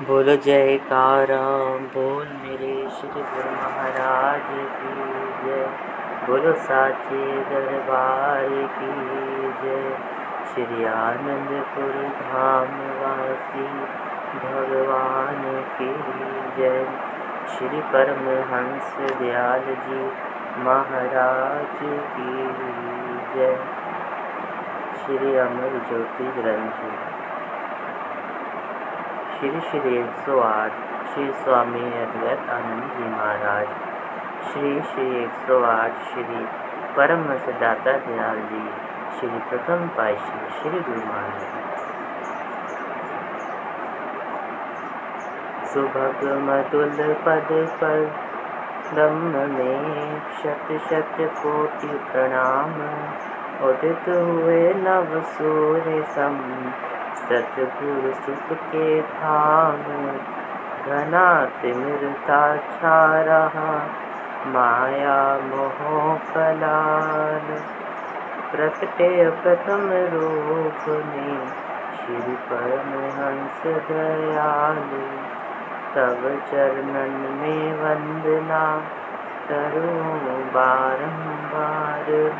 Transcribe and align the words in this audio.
बोलो 0.00 0.36
जयकारा 0.36 1.40
बोल 1.94 2.28
मेरे 2.42 2.88
श्री 2.90 3.08
गुरु 3.08 3.50
महाराज 3.50 4.46
की 4.50 4.94
जय। 5.44 5.66
बोलो 6.26 6.52
साचे 6.52 7.24
दरबार 7.40 8.48
की 8.48 8.92
जय। 9.62 9.98
श्री 10.52 10.84
आनंदपुर 10.84 11.92
धाम 12.22 12.80
वासी 13.02 13.66
भगवान 14.46 15.42
की 15.78 15.92
जय। 16.56 16.84
श्री 17.58 17.80
परमहंस 17.80 18.96
दयाल 19.18 19.64
जी 19.64 20.02
महाराज 20.64 21.78
की 22.16 22.34
जय। 23.34 23.56
श्री 25.04 25.36
अमर 25.36 25.80
ज्योति 25.88 26.24
ग्रंथ 26.24 27.19
श्री 29.40 29.60
श्री 29.60 29.96
एक 29.96 30.16
सौ 30.24 30.38
आठ 30.40 30.72
श्री 31.12 31.26
स्वामी 31.32 31.84
अद्वैत 31.98 32.50
आनंद 32.50 32.90
जी 32.96 33.04
महाराज, 33.10 33.68
श्री 34.48 34.72
श्री 34.88 35.06
एक 35.22 35.38
सौ 35.46 35.60
आठ 35.64 36.02
श्री 36.08 36.42
परम 36.96 37.22
सदाता 37.44 37.92
दयाल 38.08 38.40
जी, 38.50 38.60
श्री 39.18 39.38
प्रथम 39.48 39.86
पाशी 39.96 40.50
श्री 40.58 40.80
गुरु 40.80 41.06
महाराज। 41.06 41.46
सुभग 45.72 46.26
मधुल 46.50 47.14
पद 47.24 47.48
पर 47.80 48.04
ब्रह्म 48.92 49.48
में 49.54 50.20
शत 50.42 50.76
शत 50.90 51.16
कोटि 51.40 51.98
प्रणाम, 52.12 52.78
उदित 53.70 54.08
हुए 54.08 54.62
नव 54.84 55.20
सूर्य 55.32 56.02
सम 56.12 56.40
सतगुरु 57.14 58.12
सुख 58.12 58.52
के 58.52 59.02
धाम 59.02 60.18
घना 60.86 61.44
तिमिरता 61.44 62.56
छा 62.56 63.22
रहा, 63.22 63.86
माया 64.46 65.40
मोह 65.44 66.18
कलाल 66.34 67.62
प्रकटे 68.52 69.30
प्रथम 69.30 70.10
रूप 70.12 70.88
में 70.88 71.52
श्री 71.96 72.34
परमहंस 72.34 73.88
दयालु 73.88 75.30
तब 75.94 76.44
चरणन 76.50 77.38
में 77.40 77.74
वंदना 77.74 78.82
करूँ 79.48 80.50
बारंबार। 80.54 82.32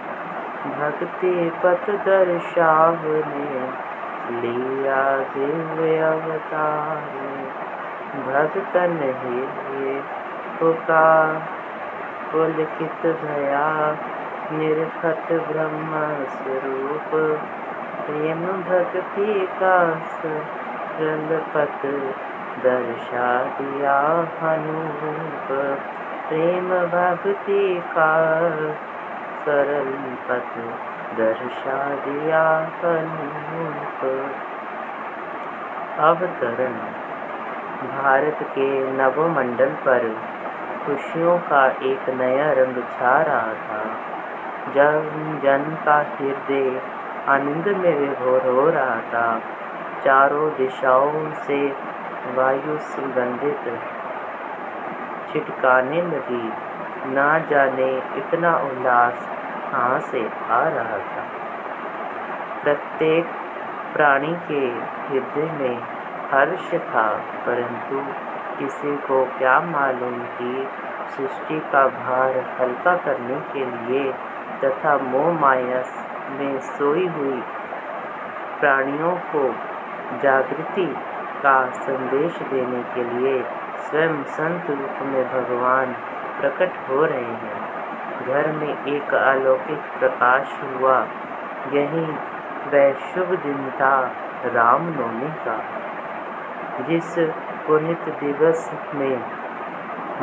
भक्ति 0.79 1.53
पथ 1.62 1.91
दर्शावने 1.91 3.91
लिया 4.29 5.19
दिव्य 5.19 5.99
अवतार 5.99 7.21
भक्तन 8.27 8.99
ही 9.03 10.01
पुकार, 10.61 11.35
पुलकित 12.33 13.07
भया 13.07 13.97
निर्खत 14.53 15.33
ब्रह्म 15.33 15.93
स्वरूप। 16.25 17.11
प्रेम 18.07 18.47
भक्ति 18.47 19.49
का 19.53 19.77
सरलपथ 19.95 21.87
दर्शा 22.65 23.45
दिया 23.45 23.99
हनूप 24.41 25.49
प्रेम 26.29 26.69
भक्ति 26.69 27.83
का 27.84 28.41
सरल 29.45 29.93
पथ 30.29 30.90
दर्शा 31.16 31.94
दिया 31.94 32.58
अवतरण। 36.08 36.72
भारत 37.89 38.39
के 38.42 38.92
नवमंडल 38.92 39.69
पर 39.69 40.16
खुशियों 40.86 41.38
का 41.38 41.66
एक 41.66 42.11
नया 42.11 42.53
रंग 42.53 42.83
छा 42.83 43.22
रहा 43.22 43.53
था। 43.53 43.82
जब 44.72 45.10
जन 45.43 45.76
का 45.87 45.97
हृदय 45.97 46.82
आनंद 47.28 47.69
में 47.69 47.99
विभोर 47.99 48.50
हो 48.50 48.70
रहा 48.70 49.00
था। 49.00 49.41
चारों 50.04 50.50
दिशाओं 50.50 51.32
से 51.32 51.69
वायु 52.34 52.78
सुगंधित 52.78 53.81
छिटकाने 55.32 56.03
लगी। 56.03 56.53
ना 57.06 57.38
जाने 57.38 58.03
इतना 58.16 58.56
उल्लास 58.56 59.28
कहाँ 59.72 60.00
से 60.00 60.28
आ 60.50 60.62
रहा 60.69 60.98
था। 60.98 61.25
प्रत्येक 62.62 63.26
प्राणी 63.92 64.34
के 64.48 64.60
हृदय 65.08 65.53
में 65.53 65.82
हर्ष 66.32 66.75
था, 66.75 67.08
परंतु 67.47 68.03
किसी 68.58 68.97
को 68.97 69.25
क्या 69.38 69.60
मालूम 69.60 70.19
कि 70.38 70.69
सृष्टि 71.16 71.60
का 71.60 71.86
भार 71.88 72.38
हल्का 72.60 72.97
करने 72.97 73.41
के 73.53 73.64
लिए 73.64 74.12
तथा 74.64 74.97
मोह 74.98 75.32
माया 75.41 75.82
में 76.31 76.58
सोई 76.60 77.06
हुई 77.06 77.42
प्राणियों 78.60 79.16
को 79.32 79.48
जागृति 80.22 80.87
का 81.42 81.70
संदेश 81.70 82.38
देने 82.42 82.82
के 82.94 83.04
लिए 83.04 83.42
स्वयं 83.78 84.22
संत 84.25 84.70
रूप 84.70 85.02
में 85.02 85.25
भगवान 85.32 85.92
प्रकट 86.41 86.88
हो 86.88 87.04
रहे 87.04 87.25
हैं। 87.25 87.80
घर 88.26 88.50
में 88.53 88.84
एक 88.86 89.14
अलौकिक 89.14 89.82
प्रकाश 89.98 90.58
हुआ। 90.62 90.97
यही 91.72 92.04
वह 92.72 92.92
शुभ 93.12 93.34
दिन 93.42 93.70
था 93.70 93.94
रामनवमी 94.47 95.28
का, 95.44 95.56
जिस 96.88 97.14
पुनित 97.66 98.08
दिवस 98.20 98.70
में 98.94 99.16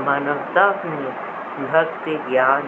मानवता 0.05 0.67
में 0.85 1.05
भक्ति 1.71 2.15
ज्ञान 2.29 2.67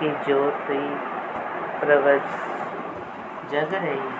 की 0.00 0.10
ज्योति 0.24 0.80
प्रवज 1.80 2.26
जग 3.50 3.74
रही 3.74 4.10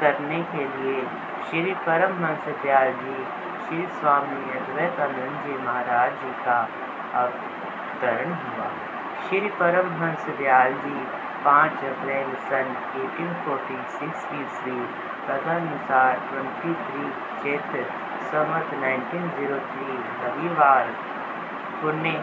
करने 0.00 0.42
के 0.42 0.64
लिए 0.64 1.02
श्री 1.48 1.74
परमहंस 1.86 2.48
दयाल 2.62 2.92
जी 2.92 3.24
श्री 3.66 3.84
स्वामी 3.92 4.50
अद्वैतानंद 4.56 5.38
जी 5.44 5.54
महाराज 5.62 6.10
जी 6.18 6.28
का 6.42 6.58
अवतरण 7.20 8.34
हुआ। 8.42 8.66
श्री 9.22 9.48
परमहंस 9.60 10.28
दयाल 10.40 10.74
जी 10.82 11.00
पाँच 11.46 11.82
अप्रैल 11.88 12.28
सन 12.50 12.70
1846 12.98 14.28
ईस्वी 14.36 14.76
तदनुसार 15.28 16.20
23 16.34 17.08
चैत्र 17.42 17.82
समत 18.28 18.70
1903 18.82 19.98
रविवार 20.20 20.92
पुण्य 21.82 22.14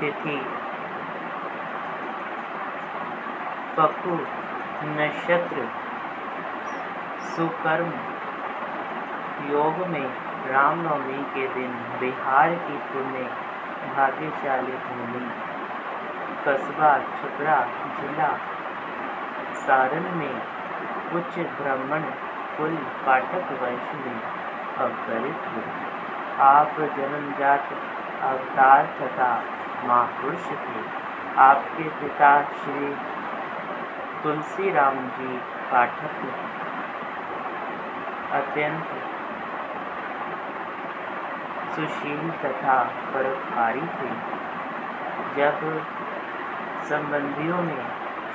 तिथि 0.00 0.36
पक्कू 3.80 4.20
नक्षत्र 5.00 5.66
सुकर्म 7.34 7.90
योग 9.46 9.86
में, 9.86 10.14
रामनवमी 10.50 11.22
के 11.24 11.48
दिन 11.54 11.72
बिहार 12.00 12.54
की 12.54 12.78
पुण्य 12.78 13.30
भाग्यशाली 13.96 14.72
भूमि, 14.72 15.30
कस्बा, 16.46 16.98
छपरा 16.98 17.60
जिला, 18.00 18.38
सारण 19.54 20.10
में 20.10 20.42
उच्च 21.12 21.38
ब्राह्मण 21.38 22.02
कुल 22.56 22.76
पाठक 23.06 23.48
वंश 23.62 23.94
में 23.94 24.22
अवतरित 24.78 25.42
हुए। 25.48 25.64
आप 26.40 26.72
जन्मजात 26.80 27.68
अवतार 28.22 28.84
तथा 28.84 29.42
महापुरुष 29.84 30.46
थे। 30.46 31.08
आपके 31.38 31.82
पिता 31.82 32.42
श्री 32.42 32.96
तुलसी 34.22 34.70
राम 34.70 34.94
जी 34.94 35.36
पाठक 35.72 36.24
अत्यंत 38.32 38.88
सुशील 41.78 42.30
तथा 42.42 42.76
परोपकारी 43.14 43.80
थे। 43.98 44.08
जब 45.34 45.60
संबंधियों 46.84 47.60
ने 47.62 47.76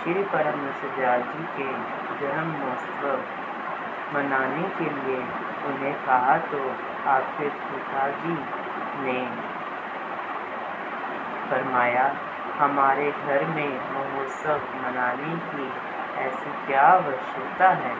श्री 0.03 0.23
परम 0.33 0.61
जी 0.83 1.43
के 1.55 1.67
जन्म 2.19 2.51
महोत्सव 2.51 3.17
मनाने 4.13 4.69
के 4.69 4.85
लिए 4.85 5.17
उन्हें 5.65 5.93
कहा 6.05 6.37
तो 6.51 6.61
आपके 7.09 7.49
पिताजी 7.65 8.37
ने 9.01 9.17
फरमाया, 11.49 12.05
हमारे 12.57 13.11
घर 13.11 13.45
में 13.45 13.71
महोत्सव 13.93 14.61
मनाने 14.77 15.35
की 15.49 15.67
ऐसी 16.19 16.51
क्या 16.67 16.87
आवश्यकता 16.87 17.69
है? 17.83 17.93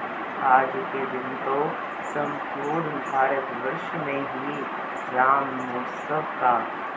आज 0.53 0.71
के 0.93 1.05
दिन 1.05 1.35
तो 1.43 1.59
संपूर्ण 2.05 2.97
भारतवर्ष 3.11 3.93
में 4.05 4.21
ही 4.31 4.63
राम 5.11 5.43
महोत्सव 5.43 6.21
का 6.41 6.51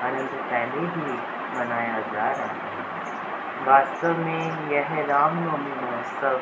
आनंद 0.06 0.28
पहले 0.28 0.80
ही 0.80 1.12
मनाया 1.58 2.00
जा 2.00 2.30
रहा 2.30 2.46
है। 2.46 2.86
वास्तव 3.66 4.18
में 4.18 4.68
यह 4.68 5.06
रामनवमी 5.06 5.74
महोत्सव 5.82 6.40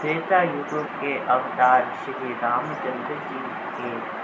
त्रेता 0.00 0.42
युग 0.42 0.84
के 0.84 1.18
अवतार 1.26 1.86
श्री 2.04 2.32
रामचंद्र 2.32 3.14
जी 3.14 3.40
के 3.76 4.20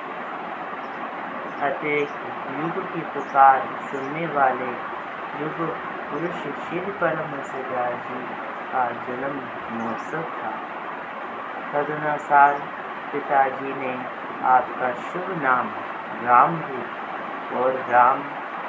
अतिरिक्त 1.67 2.23
युग 2.61 2.93
की 2.94 3.00
पुकार 3.00 3.61
सुनने 3.91 4.27
वाले 4.27 4.71
युग 5.43 5.59
पुरुष 6.11 6.43
श्री 6.69 6.81
परम 6.81 7.37
जी 7.43 7.62
का 8.73 8.91
जन्म 8.91 9.37
महोत्सव 9.77 10.23
था। 10.23 10.53
तदनुसार 11.73 12.55
पिताजी 13.12 13.73
ने 13.73 14.25
आपका 14.44 14.93
शुभ 15.03 15.31
नाम 15.43 15.69
राम 16.27 16.56
और 17.56 17.73
राम 17.91 18.19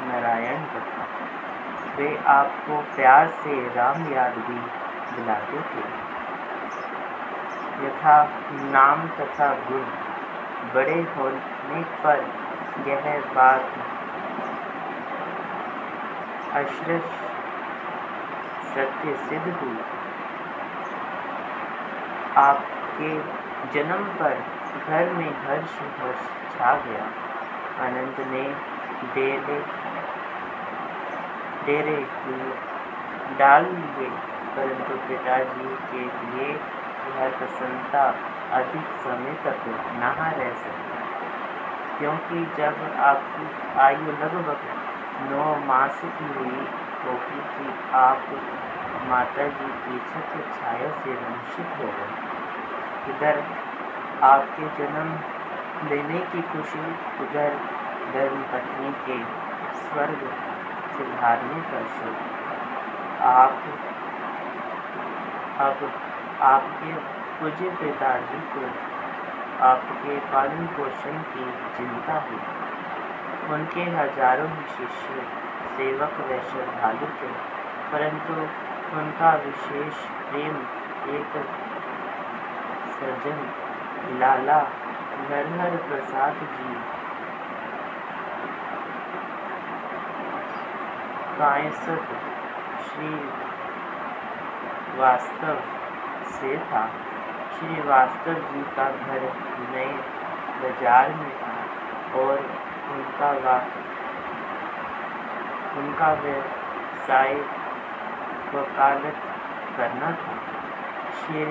नारायण 0.01 0.63
रखा 0.75 1.05
वे 1.97 2.17
आपको 2.27 2.81
प्यार 2.95 3.27
से 3.27 3.53
राम 3.75 4.13
याद 4.13 4.37
भी 4.37 4.59
बुलाते 5.13 5.61
थे। 5.69 5.85
यथा 7.85 8.17
नाम 8.71 9.07
तथा 9.07 9.47
गुण 9.69 9.85
बड़े 10.73 11.01
होने 11.17 11.83
पर 12.03 12.25
यह 12.87 13.23
बात 13.35 13.73
अश्रश 16.53 17.03
सत्य 18.73 19.15
सिद्ध 19.29 19.47
हुई। 19.47 19.77
आपके 22.37 23.11
जन्म 23.73 24.03
पर 24.03 24.43
घर 24.79 25.13
में 25.13 25.29
हर्ष 25.43 25.77
हर्ष 25.99 26.23
छा 26.53 26.73
गया। 26.85 27.05
अनंत 27.85 28.19
ने 28.27 28.43
डेरे 29.15 29.59
डेरे 31.65 31.99
डाल 33.39 33.65
लिए, 33.65 34.09
परंतु 34.55 34.97
पिताजी 35.07 35.75
के 35.89 36.03
लिए 36.03 36.49
यह 37.07 37.29
प्रसन्नता 37.37 38.03
अधिक 38.53 38.87
समय 39.03 39.33
तक 39.43 39.67
नहा 39.99 40.29
रह 40.37 40.53
सकी 40.61 40.95
क्योंकि 41.99 42.45
जब 42.57 42.81
आपकी 43.01 43.45
आयु 43.81 44.11
लगभग 44.21 44.65
नौ 45.29 45.45
मास 45.65 46.01
की 46.17 46.27
हुई 46.33 46.65
होगी 47.03 47.39
कि 47.53 47.73
आप 47.97 48.27
माता 49.09 49.47
जी 49.49 49.69
की 49.83 49.99
छत्र 50.09 50.41
छाया 50.57 50.89
से 50.99 51.13
वंचित 51.13 51.77
हो 51.79 51.87
गए। 51.97 52.11
इधर 53.11 53.41
आपके 54.23 54.67
जन्म 54.77 55.09
लेने 55.89 56.19
की 56.19 56.41
खुशी 56.41 56.79
उधर 57.23 57.57
धर्म 58.13 58.41
पत्नी 58.41 58.91
के 58.91 59.17
स्वर्ग 59.75 60.21
सुधारने 60.97 61.61
का 61.61 61.81
शुभ। 61.87 62.15
आप, 63.21 63.51
अब 65.59 65.91
आपके 66.41 66.93
पूज्य 67.39 67.69
पिताजी 67.69 68.39
को, 68.39 68.65
आपके 69.65 70.19
पालन 70.19 70.67
पोषण 70.67 71.21
की 71.21 71.51
चिंता 71.77 72.13
हुई। 72.13 72.39
उनके 73.53 73.81
हज़ारों 73.81 74.49
ही 74.49 74.63
शिष्य, 74.63 75.21
सेवक 75.77 76.17
व 76.19 76.41
श्रद्धालु 76.51 77.05
थे, 77.05 77.31
परंतु 77.91 78.33
उनका 78.97 79.35
विशेष 79.35 80.05
प्रेम 80.05 80.55
एक 81.15 81.45
सज्जन 82.99 83.66
लाला 84.19 84.59
नरहर 85.21 85.75
प्रसाद 85.87 86.39
जी। 86.51 86.75
कायसत 91.39 92.13
श्री 92.85 93.09
वास्तव 94.99 95.59
से 96.31 96.57
था। 96.69 96.85
श्री 97.57 97.81
वास्तव 97.89 98.33
जी 98.47 98.63
का 98.77 98.89
घर 98.91 99.21
नए 99.71 99.91
बाज़ार 100.61 101.13
में 101.15 101.31
था 101.41 101.55
और 102.19 102.39
उनका 102.91 103.31
उनका 105.79 106.11
व्यवसाय 106.21 107.33
वकालत 108.53 109.17
करना 109.77 110.11
था। 110.21 110.35
श्री 111.17 111.45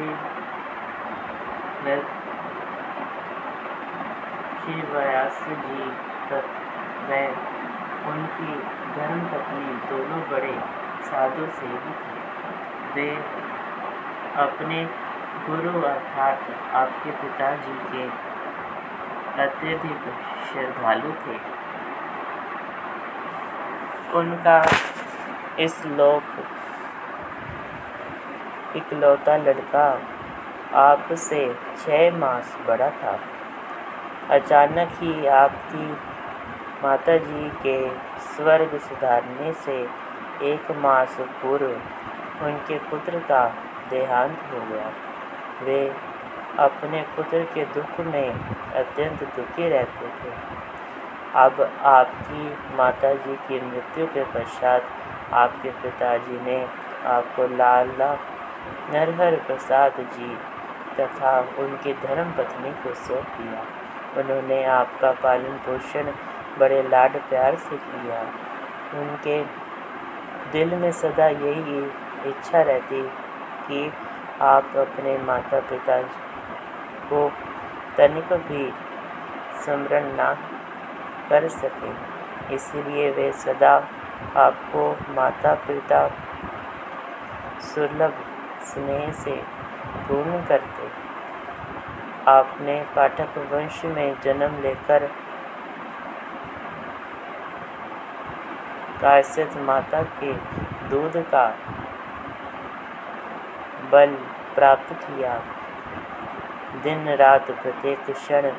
श्री 4.67 4.81
व्यास 4.83 5.43
जी 5.49 5.85
वह 7.09 7.27
उनकी 8.11 8.55
धर्मपत्नी 8.95 9.75
दोनों 9.91 10.19
बड़े 10.31 10.55
साधु 11.03 11.47
से 11.47 11.53
सेवी 11.53 11.93
थे। 11.93 12.15
वे 12.95 13.11
अपने 14.37 14.85
गुरु 15.47 15.83
अर्थात 15.83 16.51
आपके 16.75 17.11
पिताजी 17.11 17.75
के 17.93 18.09
अत्यधिक 19.43 20.11
श्रद्धालु 20.49 21.13
थे। 21.13 21.39
उनका 24.19 24.59
इस 25.59 25.87
लोक 25.87 26.43
इकलौता 28.77 29.37
लड़का 29.37 29.87
आपसे 30.75 31.55
छः 31.77 32.19
मास 32.19 32.59
बड़ा 32.67 32.91
था। 32.91 33.19
अचानक 34.31 34.89
ही 34.93 35.27
आपकी 35.27 35.87
माता 36.83 37.17
जी 37.17 37.49
के 37.63 37.77
स्वर्ग 38.19 38.79
सुधारने 38.79 39.53
से 39.53 39.77
एक 40.43 40.71
मास 40.77 41.17
पूर्व 41.43 42.45
उनके 42.47 42.79
पुत्र 42.79 43.19
का 43.19 43.47
देहांत 43.91 44.43
हो 44.53 44.61
गया। 44.67 44.91
वे 45.63 45.79
अपने 46.59 47.03
पुत्र 47.17 47.43
के 47.55 47.65
दुख 47.65 48.01
में 48.01 48.33
अत्यंत 48.75 49.23
दुखी 49.37 49.69
रहते 49.69 50.09
थे। 50.19 50.35
अब 51.35 51.61
आपकी 51.85 52.77
माता 52.77 53.15
जी 53.15 53.37
की 53.49 53.61
मृत्यु 53.61 54.07
के 54.07 54.25
पश्चात 54.25 54.83
आपके 55.35 55.71
पिताजी 55.71 56.41
ने 56.41 56.61
आपको 57.07 57.47
लाला 57.57 58.13
नरहर 58.93 59.37
प्रसाद 59.37 60.01
जी 60.13 60.37
तथा 61.01 61.39
उनकी 61.59 61.93
धर्म 61.93 62.33
पत्नी 62.33 62.71
को 62.73 62.95
सौंप 62.95 63.27
दिया। 63.41 63.65
उन्होंने 64.19 64.65
आपका 64.65 65.11
पालन 65.23 65.57
पोषण 65.67 66.13
बड़े 66.59 66.83
लाड 66.83 67.17
प्यार 67.29 67.57
से 67.59 67.77
किया। 67.77 68.21
उनके 69.01 69.43
दिल 70.53 70.75
में 70.75 70.91
सदा 70.93 71.27
यही 71.27 71.79
इच्छा 72.29 72.63
रहती 72.63 73.03
कि 73.67 73.93
आप 74.43 74.77
अपने 74.77 75.17
माता 75.19 75.61
पिता 75.61 76.01
को 77.11 77.29
तनिक 77.97 78.33
भी 78.49 78.71
स्मरण 79.65 80.13
ना 80.15 80.33
कर 81.31 81.49
सकें। 81.49 81.95
इसलिए 82.55 83.11
वे 83.11 83.31
सदा 83.33 83.75
आपको 84.37 84.91
माता 85.15 85.55
पिता 85.67 86.07
सुलभ 87.63 88.15
स्नेह 88.65 89.11
से 89.13 89.37
पूर्ण 90.09 90.43
करते। 90.47 91.06
आपने 92.29 92.87
पाठक 92.97 93.39
वंश 93.39 93.85
में 93.85 94.21
जन्म 94.21 94.63
लेकर 94.63 95.07
कायसित 99.01 99.57
माता 99.57 100.03
के 100.03 100.33
दूध 100.89 101.17
का 101.17 101.47
बल 103.93 104.15
प्राप्त 104.55 104.93
किया। 104.93 105.43
दिन 106.83 107.09
रात 107.09 107.51
प्रत्येक 107.51 108.11
क्षण 108.11 108.51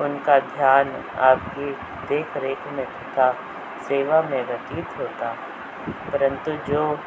उनका 0.00 0.38
ध्यान 0.38 1.04
आपकी 1.18 1.70
देख 2.08 2.36
रेख 2.36 2.66
में 2.66 2.86
तथा 2.86 3.30
सेवा 3.88 4.22
में 4.22 4.46
व्यतीत 4.46 4.98
होता। 4.98 5.32
परंतु 6.12 6.50
जो 6.50 6.98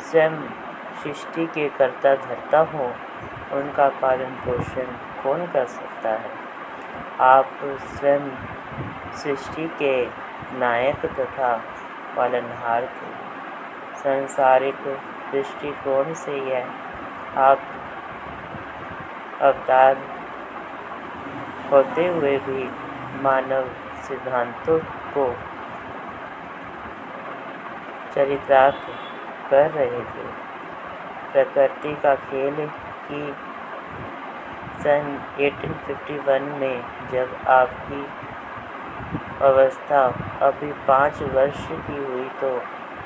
स्वयं 0.00 0.42
सृष्टि 1.02 1.46
के 1.46 1.68
कर्ता 1.68 2.14
धरता 2.14 2.58
हो, 2.58 2.92
उनका 3.52 3.88
पालन 3.88 4.34
पोषण 4.44 4.86
कौन 5.22 5.46
कर 5.46 5.66
सकता 5.66 6.08
है? 6.08 6.30
आप 7.20 7.48
स्वयं 7.64 8.30
सृष्टि 9.12 9.68
के 9.78 10.06
नायक 10.58 11.06
तथा 11.06 11.56
पालनहार 12.16 12.82
थे। 12.82 13.10
संसारिक 13.96 14.76
दृष्टिकोण 15.32 16.14
से 16.14 16.38
यह 16.38 16.66
आप 17.36 17.58
अवतार 19.40 19.96
होते 21.72 22.08
हुए 22.08 22.38
भी 22.38 22.70
मानव 23.22 23.68
सिद्धांतों 24.02 24.78
को 25.14 25.36
चरितार्थ 28.14 28.86
कर 29.50 29.70
रहे 29.70 30.00
थे। 30.00 30.26
प्रकृति 31.32 31.94
का 32.02 32.14
खेल 32.14 32.66
की 33.08 33.51
सन 34.82 35.04
1851 35.40 36.46
में 36.60 36.82
जब 37.12 37.34
आपकी 37.48 38.04
अवस्था 39.44 40.00
अभी 40.42 40.72
पाँच 40.88 41.22
वर्ष 41.34 41.66
की 41.86 41.96
हुई 41.96 42.28
तो 42.40 42.50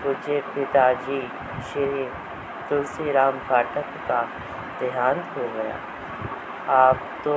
पूज्य 0.02 0.40
पिताजी 0.54 1.20
श्री 1.68 2.04
तुलसीराम 2.68 3.38
पाठक 3.50 3.92
का 4.08 4.22
देहांत 4.80 5.24
हो 5.36 5.48
गया। 5.54 5.76
आप 6.74 7.00
तो 7.24 7.34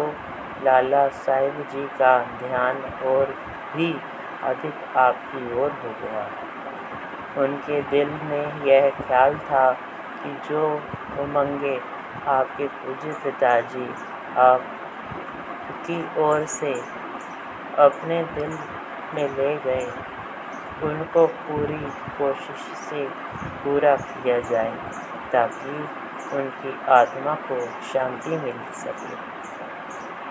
लाला 0.63 1.07
साहिब 1.17 1.61
जी 1.71 1.85
का 1.99 2.17
ध्यान 2.39 2.81
और 3.09 3.33
भी 3.75 3.91
अधिक 4.43 4.97
आपकी 4.97 5.43
ओर 5.61 5.71
हो 5.83 5.93
गया। 6.01 6.27
उनके 7.43 7.81
दिल 7.91 8.09
में 8.23 8.65
यह 8.65 8.89
ख्याल 8.99 9.37
था 9.49 9.71
कि 10.23 10.31
जो 10.49 10.63
उमंगे 11.23 11.79
आपके 12.27 12.67
पूज्य 12.77 13.11
पिताजी 13.23 13.87
आप 14.37 14.63
की 15.85 16.21
ओर 16.21 16.45
से 16.45 16.73
अपने 17.77 18.23
दिल 18.23 18.57
में 19.13 19.29
ले 19.37 19.55
गए। 19.57 19.87
उनको 20.83 21.27
पूरी 21.27 21.79
कोशिश 22.17 22.77
से 22.77 23.05
पूरा 23.63 23.95
किया 23.95 24.39
जाए 24.39 24.77
ताकि 25.31 25.89
उनकी 26.37 26.79
आत्मा 26.89 27.35
को 27.35 27.59
शांति 27.65 28.29
मिल 28.29 28.59
सके। 28.71 29.39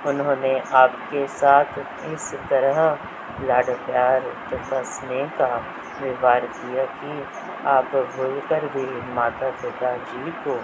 उन्होंने 0.08 0.60
आपके 0.60 1.26
साथ 1.26 1.78
इस 2.04 2.34
तरह 2.34 2.98
लाड 3.40 3.64
प्यार 3.64 4.20
तथा 4.20 4.82
स्नेह 4.82 5.26
का 5.26 5.64
व्यवहार 6.00 6.40
किया 6.40 6.84
कि 6.84 7.26
आप 7.66 7.84
भूलकर 7.84 8.66
भी 8.66 9.14
माता 9.14 9.50
पिता 9.50 9.96
जी 9.96 10.30
को 10.30 10.56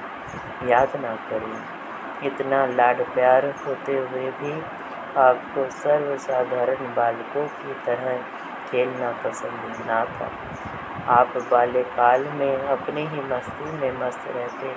याद 0.68 0.96
ना 0.96 1.14
करें। 1.30 1.83
इतना 2.22 2.66
लाड 2.66 3.02
प्यार 3.14 3.46
होते 3.66 3.96
हुए 3.96 4.30
भी 4.30 4.52
आपको 5.16 5.70
सर्वसाधारण 5.70 6.94
बालकों 6.94 7.46
की 7.46 7.74
तरह 7.86 8.16
खेलना 8.70 9.10
पसंद 9.24 9.84
ना 9.86 10.04
था। 10.04 10.30
आप 11.12 11.36
बाल्यकाल 11.50 12.24
में 12.24 12.58
अपनी 12.58 13.06
ही 13.06 13.20
मस्ती 13.20 13.72
में 13.72 13.92
मस्त 13.98 14.24
रहते। 14.28 14.68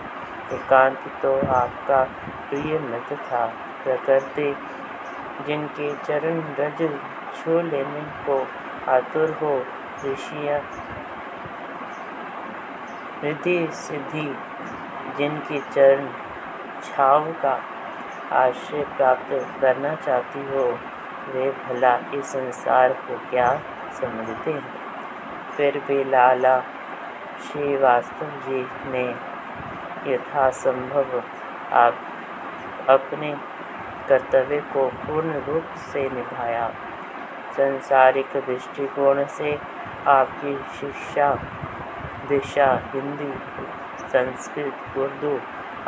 एकांत 0.55 1.03
तो 1.21 1.33
आपका 1.47 2.03
प्रिय 2.49 2.79
मित्र 2.79 3.15
था। 3.15 3.45
प्रकृति, 3.83 4.55
जिनके 5.47 5.93
चरण 5.95 6.41
रज 6.59 6.77
छू 7.35 7.61
लेने 7.61 8.01
को 8.25 8.47
आतुर 8.91 9.31
हो, 9.41 9.55
ऋषिया 10.05 10.57
रिद्धि 13.23 13.67
सिद्धि 13.71 14.35
जिनकी 15.17 15.59
चरण 15.59 16.07
छाव 16.83 17.31
का 17.31 17.59
आश्रय 18.31 18.83
प्राप्त 18.83 19.61
करना 19.61 19.95
चाहती 19.95 20.39
हो, 20.39 20.79
वे 21.27 21.51
भला 21.51 21.99
इस 22.13 22.25
संसार 22.25 22.93
को 22.93 23.17
क्या 23.29 23.59
समझते 23.91 24.51
हैं? 24.51 24.65
फिर 25.57 25.77
भी 25.87 26.03
लाला 26.03 26.61
श्रीवास्तव 27.41 28.25
जी 28.25 28.69
ने 28.85 29.15
यथासंभव 30.13 31.23
आप 31.71 31.93
अपने 32.89 33.35
कर्तव्य 34.09 34.59
को 34.59 34.87
पूर्ण 34.87 35.33
रूप 35.33 35.63
से 35.77 36.09
निभाया। 36.09 36.69
संसारिक 37.51 38.29
दृष्टिकोण 38.35 39.25
से 39.25 39.59
आपकी 40.07 40.57
शिक्षा, 40.79 41.33
दिशा, 42.29 42.79
हिंदी, 42.93 43.33
संस्कृत, 44.07 44.97
उर्दू 44.97 45.39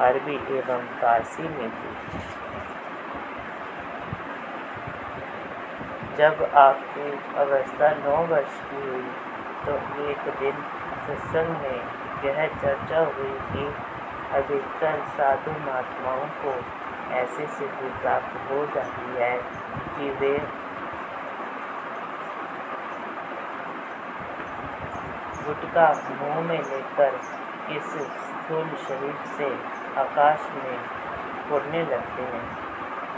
अरबी 0.01 0.35
एवं 0.57 0.85
फारसी 0.99 1.43
में 1.45 1.69
थी 1.71 1.89
जब 6.17 6.43
आपकी 6.57 7.09
अवस्था 7.41 7.89
नौ 7.97 8.15
वर्ष 8.27 8.59
की 8.65 8.81
हुई 8.83 9.03
तो 9.65 9.75
एक 10.05 10.29
दिन 10.39 10.61
सत्संग 11.07 11.49
में 11.61 11.99
यह 12.25 12.45
चर्चा 12.55 12.99
हुई 13.09 13.33
कि 13.51 13.65
अधिकतर 14.37 15.03
साधु 15.17 15.51
महात्माओं 15.59 16.25
को 16.41 16.55
ऐसी 17.15 17.47
सिद्धि 17.57 17.89
प्राप्त 18.01 18.39
हो 18.49 18.65
जाती 18.75 19.15
है 19.15 19.35
कि 19.89 20.09
वे 20.19 20.33
गुटका 25.45 25.87
मुँह 26.11 26.41
में 26.41 26.57
लेकर 26.57 27.19
इस 27.71 27.93
स्थूल 28.19 28.69
शरीर 28.83 29.15
से 29.37 29.49
आकाश 29.97 30.49
में 30.51 30.79
उड़ने 31.51 31.83
लगते 31.83 32.21
हैं। 32.21 32.57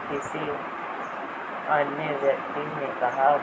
किसी 0.09 0.39
अन्य 1.69 2.19
व्यक्ति 2.21 2.59
ने 2.59 2.87
कहा 2.99 3.37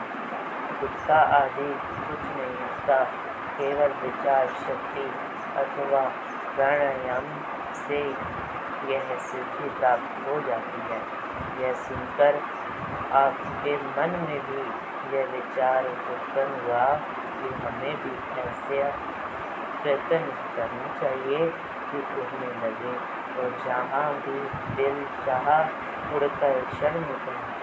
गुटका 0.81 1.15
आदि 1.15 1.73
कुछ 2.07 2.19
नहीं 2.19 2.57
होता, 2.57 3.03
केवल 3.57 3.91
विचार, 3.91 4.47
शक्ति 4.47 5.11
अथवा 5.57 6.11
प्राणायाम 6.55 7.25
से 7.73 7.99
यह 8.93 9.17
सिद्धि 9.19 9.69
प्राप्त 9.69 10.27
हो 10.27 10.41
जाती 10.41 10.81
है। 10.81 11.01
यह 11.61 11.73
सुनकर 11.73 12.41
आपके 13.13 13.77
मन 13.77 14.09
में 14.09 14.39
भी 14.39 14.61
यह 15.17 15.25
विचार 15.25 15.85
उत्पन्न 15.85 16.65
हुआ 16.65 16.95
कि 17.39 17.53
हमें 17.53 17.95
भी 18.03 18.41
ऐसे 18.41 18.91
प्रयत्न 19.83 20.31
करना 20.55 20.99
चाहिए 20.99 21.49
कि 21.91 21.97
उड़ने 21.97 22.67
लगे। 22.67 23.18
और 23.39 23.51
जहाँ 23.65 24.13
भी 24.13 24.39
दिल 24.75 25.03
चाह 25.25 25.49
उड़कर 26.15 26.61
क्षण 26.65 26.99
में 26.99 27.17
पहुँच 27.25 27.59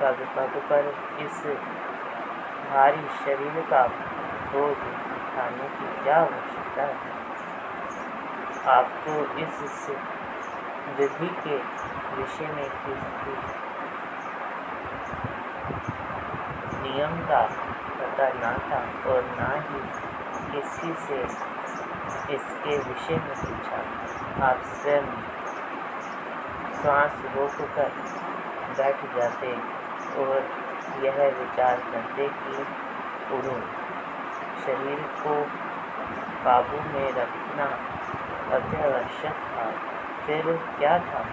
पग 0.00 0.26
पग 0.36 0.60
पर 0.70 0.92
इस 1.18 1.42
भारी 2.70 3.08
शरीर 3.24 3.60
का 3.70 3.86
बोझ 4.52 4.76
उठाने 4.76 5.68
की 5.68 6.04
क्या 6.04 6.16
आवश्यकता 6.16 6.82
है? 6.82 7.10
आपको 8.68 9.14
इस 9.38 9.90
विधि 10.98 11.28
के 11.44 11.56
विषय 12.16 12.46
में 12.46 12.68
किसी 12.84 13.36
नियम 16.82 17.18
का 17.26 17.40
पता 18.00 18.28
ना 18.40 18.52
था 18.68 19.10
और 19.10 19.22
ना 19.40 19.50
ही 19.60 19.80
किसी 20.52 20.94
से 21.06 21.51
इसके 22.30 22.78
विषय 22.78 23.16
में 23.16 23.36
पूछा। 23.36 23.78
आप 24.46 24.62
स्वयं 24.64 25.06
श्वास 26.82 27.12
रोक 27.36 27.68
कर 27.76 27.90
बैठ 28.78 28.96
जाते 29.16 29.52
और 30.20 30.38
यह 31.04 31.38
विचार 31.38 31.76
करते 31.76 32.28
कि 32.28 32.56
उड़ूँ 33.34 33.60
शरीर 34.64 34.98
को 35.00 35.42
काबू 36.44 36.80
में 36.90 37.12
रखना 37.12 37.64
अत्यावश्यक 38.56 39.32
था। 39.32 39.70
फिर 40.26 40.42
क्या 40.78 40.98
था? 40.98 41.24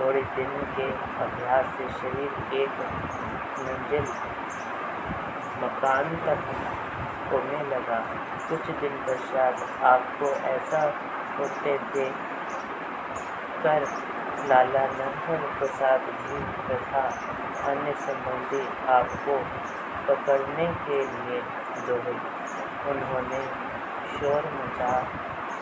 थोड़े 0.00 0.22
दिन 0.22 0.50
के 0.76 0.90
अभ्यास 1.24 1.66
से 1.66 1.88
शरीर 1.88 2.60
एक 2.60 2.80
मंजिल 3.58 4.02
मकान 5.64 6.16
तक 6.16 6.83
होने 7.30 7.62
लगा, 7.70 7.98
कुछ 8.48 8.70
दिन 8.80 8.96
पश्चात 9.06 9.82
आपको 9.84 10.30
ऐसा 10.50 10.82
होते 11.38 11.76
देख 11.94 12.14
कर 13.62 13.86
लाला 14.48 14.86
नरहर 14.94 15.44
प्रसाद 15.58 16.08
जी 16.22 16.40
तथा 16.68 17.04
अन्य 17.70 17.92
संबंधी 18.00 18.62
आपको 18.92 19.38
पकड़ने 20.08 20.66
के 20.86 21.02
लिए 21.04 21.40
दौड़े 21.86 22.16
उन्होंने 22.90 23.44
शोर 24.14 24.50
मचा 24.54 24.94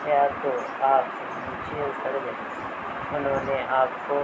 मचाया 0.03 0.27
तो 0.43 0.49
आप 0.85 1.05
नीचे 1.43 1.83
उतर 1.83 2.17
गए। 2.19 3.17
उन्होंने 3.17 3.57
आपको 3.75 4.17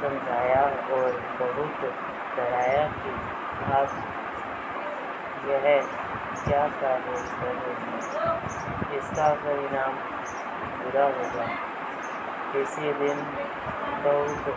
समझाया 0.00 0.62
और 0.94 1.20
बहुत 1.38 1.80
डराया 2.36 2.82
कि 2.96 3.12
आप 3.72 3.88
यह 5.46 5.66
क्या 6.46 6.66
कार्य 6.76 7.20
कर 7.34 7.54
हैं 7.80 8.96
इसका 8.96 9.28
परिणाम 9.36 9.94
बुरा 10.78 11.04
होगा 11.12 11.46
किसी 12.52 12.92
दिन 12.94 13.22
बहुत 14.04 14.48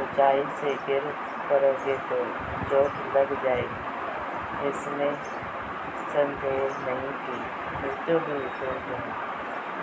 ऊंचाई 0.00 0.44
से 0.60 0.74
गिर 0.86 1.10
पड़ोगे 1.50 1.96
तो 2.08 2.22
चोट 2.64 3.16
लग 3.16 3.34
जाएगी 3.44 4.68
इसमें 4.68 5.12
संदेह 6.12 6.80
नहीं 6.86 7.12
कि 7.20 7.36
मृत्यु 7.76 8.18
भी 8.20 8.40
हो 8.56 8.72
जाए 8.86 9.12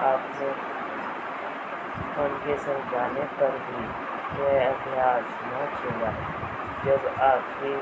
आपने 0.05 0.49
उनके 2.23 2.57
समझाने 2.63 3.29
पर 3.37 3.57
भी 3.61 3.85
यह 4.37 4.65
अभ्यास 4.65 5.39
न 5.45 5.69
छोड़ा 5.75 6.11
जब 6.83 7.07
आपकी 7.23 7.75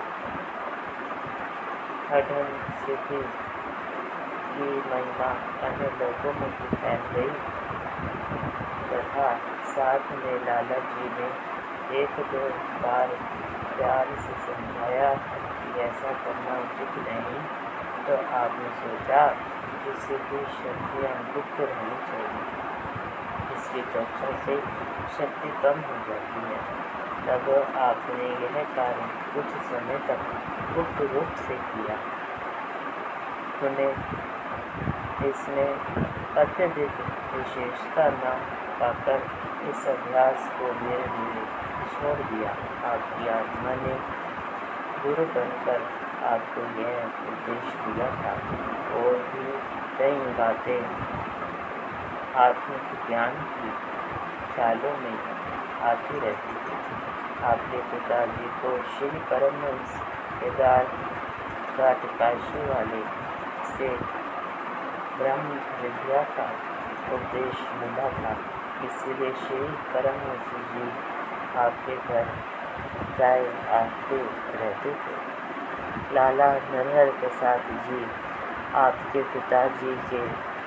हठन 2.12 2.47
सिद्धि 2.85 3.19
की 4.55 4.67
महिमा 4.89 5.29
अन्य 5.67 5.88
लोगों 6.00 6.33
में 6.33 6.50
भी 6.57 6.67
फैल 6.77 7.01
गई 7.15 7.29
तथा 8.89 9.27
साथ 9.69 10.12
में 10.12 10.45
लाला 10.45 10.77
जी 10.91 11.09
ने 11.17 11.29
एक 12.01 12.19
दो 12.33 12.43
बार 12.83 13.07
प्यार 13.77 14.05
से 14.15 14.33
समझाया 14.45 15.09
कि 15.15 15.79
ऐसा 15.81 16.12
करना 16.24 16.57
उचित 16.59 17.03
नहीं। 17.07 17.41
तो 18.05 18.15
आपने 18.38 18.69
सोचा 18.79 19.25
इससे 19.89 20.17
की 20.29 20.39
शक्तियाँ 20.55 21.15
गुप्त 21.33 21.59
रहनी 21.59 21.97
चाहिए। 22.07 22.43
इसकी 23.55 23.81
चर्चा 23.93 24.31
से 24.45 24.57
शक्ति 25.17 25.50
कम 25.63 25.81
हो 25.89 25.97
जाती 26.07 26.45
है। 26.50 26.59
तब 27.24 27.50
आपने 27.77 28.29
यह 28.29 28.63
कार्य 28.75 29.07
कुछ 29.34 29.45
समय 29.45 29.98
तक 30.07 30.19
गुप्त 30.75 31.01
रूप 31.13 31.36
से 31.36 31.55
किया। 31.55 31.95
उन्हें 33.67 33.93
इसमें 35.25 35.79
अत्यधिक 36.38 36.91
विशेषता 37.34 38.07
न 38.07 38.36
पाकर 38.79 39.19
इस 39.69 39.88
अभ्यास 39.88 40.51
को 40.60 40.74
धीरे 40.74 41.03
धीरे 41.03 41.45
छोड़ 41.93 42.17
दिया। 42.31 42.50
आपकी 42.91 43.27
आत्मा 43.27 43.74
ने 43.75 43.95
गुरु 45.03 45.25
बनकर 45.25 45.81
आपको 46.25 46.62
यह 46.62 47.05
उपदेश 47.31 47.74
दिया 47.74 48.10
था। 48.10 48.34
और 48.95 49.13
भी 49.13 49.48
कई 49.98 50.19
बातें 50.34 50.86
आत्मिक 52.36 53.07
ज्ञान 53.07 53.31
की 53.31 53.69
ख्यालों 54.55 54.98
में 54.98 55.17
आती 55.81 56.19
रहती 56.19 56.64
आपके 57.46 57.78
पिताजी 57.90 58.48
को 58.62 58.70
श्री 58.92 59.20
परमहंस 59.32 59.98
केदार 60.40 60.86
घाट 61.78 62.06
काशी 62.20 62.62
वाले 62.70 63.02
से 63.72 63.90
ब्रह्म 65.18 65.60
विद्या 65.82 66.22
का 66.38 66.48
उपदेश 67.16 67.62
मिला 67.82 68.10
था। 68.16 68.32
इसलिए 68.86 69.32
श्री 69.42 69.68
परमहंस 69.94 70.50
जी 70.72 70.88
आपके 71.60 71.96
घर 71.96 72.25
प्राय 73.18 73.46
आते 73.80 74.18
रहते 74.62 74.94
थे। 75.04 76.14
लाला 76.16 76.48
नरहर 76.72 77.12
प्रसाद 77.20 77.70
जी 77.88 78.06
आपके 78.80 79.22
पिताजी 79.34 79.96
के 80.10 80.24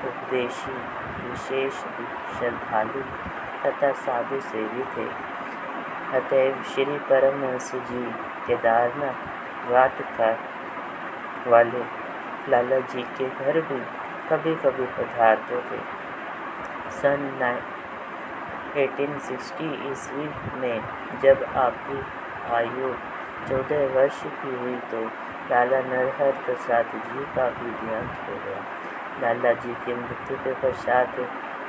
उपदेशी 0.09 0.77
विशेष 1.23 1.81
श्रद्धालु 2.39 3.03
तथा 3.65 3.93
साधु 4.05 4.41
सेवी 4.51 4.85
थे। 4.95 5.07
अतएव 6.15 6.62
श्री 6.65 6.99
परमहंस 7.09 7.71
जी, 7.88 8.03
केदारनाथ 8.47 9.97
घाट 10.19 11.49
वाले 11.49 11.83
लाला 12.50 12.79
जी 12.93 13.03
के 13.19 13.29
घर 13.29 13.61
भी 13.61 13.81
कभी 14.31 14.55
कभी 14.65 14.87
पधारते 14.97 15.61
थे। 15.69 15.81
सन 17.00 17.21
1860 18.77 19.69
ईस्वी 19.91 20.27
में 20.61 20.79
जब 21.23 21.45
आपकी 21.57 21.99
आयु 22.55 22.93
चौदह 23.49 23.87
वर्ष 23.95 24.23
की 24.41 24.57
हुई 24.57 24.77
तो 24.91 25.03
लाला 25.50 25.81
नरहर 25.83 26.33
प्रसाद 26.47 26.97
जी 27.05 27.25
का 27.37 27.49
भी 27.50 27.71
देहांत 27.71 28.17
हो 28.29 28.35
गया। 28.47 28.61
लाला 29.23 29.53
जी 29.61 29.75
की 29.85 29.95
मृत्यु 29.95 30.37
के 30.45 30.53
पश्चात 30.62 31.21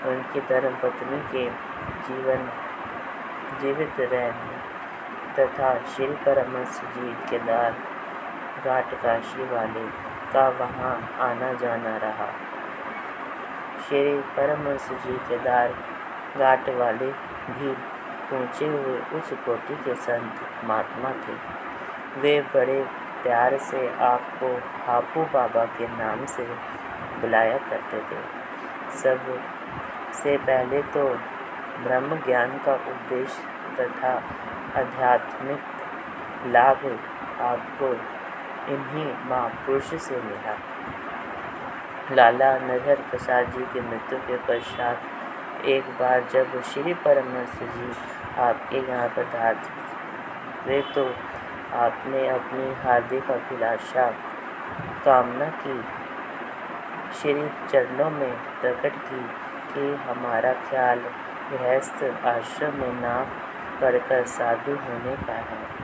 उनकी 0.08 0.40
धर्मपत्नी 0.50 1.22
के 1.32 1.46
जीवन 2.08 2.50
जीवित 3.52 4.00
रहने 4.02 4.58
तथा 5.36 5.74
श्री 5.88 6.08
परमहंस 6.26 6.82
जी 6.96 7.14
केदार 7.30 7.72
घाट 8.66 8.94
काशी 9.04 9.44
वाले 9.52 9.86
का 10.34 10.48
वहाँ 10.60 10.94
आना 11.22 11.52
जाना 11.54 11.96
रहा। 11.98 12.28
श्री 13.80 14.18
परमहंस 14.38 14.90
जी 15.06 15.18
केदार 15.30 15.74
घाट 16.38 16.70
वाले 16.80 17.12
भी 17.52 17.74
पहुँचे 18.32 18.68
हुए 18.68 18.98
उस 19.20 19.32
कोटि 19.46 19.76
के 19.76 19.96
संत 19.98 20.42
महात्मा 20.66 21.12
थे। 21.24 21.38
वे 22.22 22.40
बड़े 22.54 22.82
प्यार 23.24 23.58
से 23.62 23.88
आपको 24.04 24.50
हापू 24.86 25.24
बाबा 25.34 25.64
के 25.78 25.88
नाम 25.98 26.26
से 26.26 26.44
बुलाया 27.22 27.58
करते 27.70 28.00
थे। 28.10 28.22
सबसे 28.98 30.38
पहले 30.38 30.82
तो 30.94 31.04
ब्रह्म 31.84 32.16
ज्ञान 32.26 32.58
का 32.66 32.74
उद्देश्य 32.92 33.44
तथा 33.78 34.14
आध्यात्मिक 34.80 35.62
लाभ 36.54 36.86
आपको 37.42 37.88
इन्हीं 38.74 39.06
महापुरुष 39.30 39.94
से 40.04 40.22
मिला। 40.22 40.56
लाला 42.16 42.52
नरहर 42.60 43.02
प्रसाद 43.10 43.52
जी 43.54 43.64
की 43.74 43.82
मृत्यु 43.82 44.20
के 44.28 44.38
पश्चात 44.48 45.66
एक 45.68 45.90
बार 46.00 46.28
जब 46.34 46.62
श्री 46.64 46.94
परमहंस 47.06 47.60
जी 47.76 47.92
आपके 48.42 48.78
यहाँ 48.90 49.08
पधार 49.18 49.56
वे 50.68 50.82
तो 50.96 51.06
आपने 51.78 52.28
अपनी 52.30 52.74
हार्दिक 52.84 53.32
अभिलाषा, 53.32 54.06
कामना 55.06 55.50
की। 55.62 55.82
श्री 57.20 57.48
चरणों 57.72 58.10
में 58.10 58.34
प्रकट 58.62 58.96
की 59.06 59.22
कि 59.74 59.94
हमारा 60.04 60.54
ख्याल 60.70 61.00
गृहस्थ 61.52 62.26
आश्रम 62.26 62.74
में 62.74 63.02
नाम 63.02 63.26
पढ़कर 63.82 64.26
साधु 64.26 64.72
होने 64.72 65.16
का 65.28 65.34
है। 65.34 65.80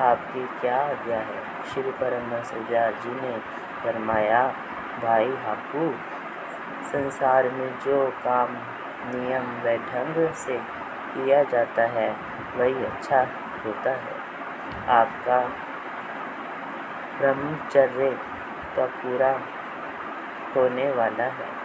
आपकी 0.00 0.46
क्या 0.60 0.76
आज्ञा 0.76 1.18
है? 1.18 1.64
श्री 1.74 1.90
परमहंस 1.90 2.54
जी 3.02 3.20
ने 3.20 3.38
फरमाया, 3.82 4.54
भाई 5.02 5.28
हापू 5.28 5.94
संसार 6.84 7.48
में 7.48 7.78
जो 7.78 8.10
काम, 8.10 8.48
नियम 9.14 9.42
व 9.42 9.76
ढंग 9.76 10.32
से 10.32 10.58
किया 11.14 11.42
जाता 11.42 11.82
है, 11.82 12.16
वही 12.56 12.84
अच्छा 12.84 13.20
होता 13.64 13.90
है। 13.90 14.22
आपका 14.88 15.40
ब्रह्मचर्य 17.18 18.10
का 18.76 18.86
पूरा 18.86 19.40
होने 20.56 20.90
वाला 20.90 21.24
है। 21.24 21.62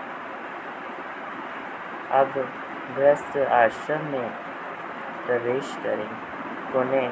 अब 2.12 2.49
गृहस्थ 2.95 3.38
आश्रम 3.38 4.06
में 4.06 4.30
प्रवेश 5.26 5.78
करें। 5.84 6.10
पुणे, 6.71 7.08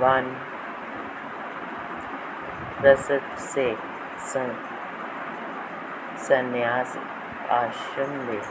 वन 0.00 0.36
प्रसद 2.80 3.22
से, 3.38 3.76
संन्यास 6.18 6.98
आश्रम 7.50 8.10
में। 8.10 8.42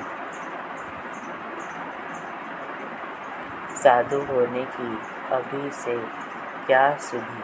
साधु 3.75 4.19
होने 4.21 4.63
की 4.65 4.89
अभी 5.31 5.71
से 5.71 5.95
क्या 6.67 6.97
सुधी? 6.97 7.43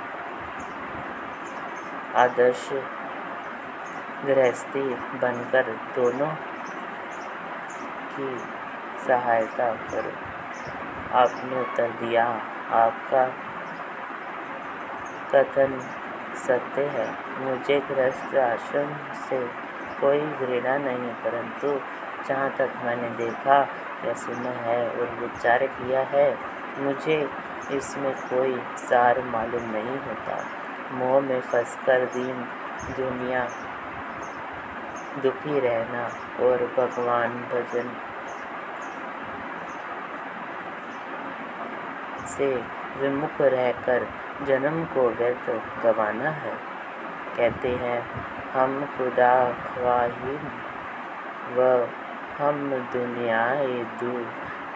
आदर्श 2.15 2.69
गृहस्थी 4.25 4.84
बनकर 4.95 5.65
दोनों 5.95 6.32
की 8.12 8.55
सहायता 9.08 9.70
करो। 9.91 10.12
आपने 11.15 11.60
उत्तर 11.62 11.89
दिया, 12.00 12.26
आपका 12.76 13.26
कथन 15.32 15.80
सत्य 16.38 16.84
है। 16.88 17.08
मुझे 17.39 17.80
गृहस्थ 17.89 18.36
आश्रम 18.38 18.94
से 19.22 19.39
कोई 20.02 20.20
घृणा 20.20 20.78
नहीं, 20.78 21.13
परंतु 21.24 21.80
जहाँ 22.28 22.50
तक 22.50 22.74
मैंने 22.86 23.10
देखा 23.18 23.58
या 24.06 24.13
सुना 24.15 24.50
है 24.62 24.80
और 24.89 25.15
विचार 25.20 25.65
किया 25.70 26.02
है, 26.12 26.28
मुझे 26.78 27.18
इसमें 27.72 28.13
कोई 28.24 28.58
सार 28.80 29.22
मालूम 29.26 29.70
नहीं 29.72 29.98
होता। 30.00 30.38
मोह 30.91 31.20
में 31.20 31.39
फंसकर 31.41 32.06
दीन, 32.08 32.44
दुनिया 32.98 33.48
दुखी 35.24 35.60
रहना 35.60 36.04
और 36.46 36.65
भगवान 36.78 37.38
भजन 37.52 37.89
से 42.38 42.48
विमुख 42.98 43.41
रहकर 43.41 44.08
जन्म 44.48 44.84
को 44.86 45.10
व्यर्थ 45.10 45.50
गवाना 45.84 46.30
है। 46.39 46.54
कहते 47.38 47.69
हैं, 47.76 48.00
हम 48.54 48.86
खुदा 48.98 49.34
ख्वाही 49.65 50.36
व 51.56 51.88
हम 52.38 52.69
दुनिया 52.93 53.43
दू। 54.00 54.13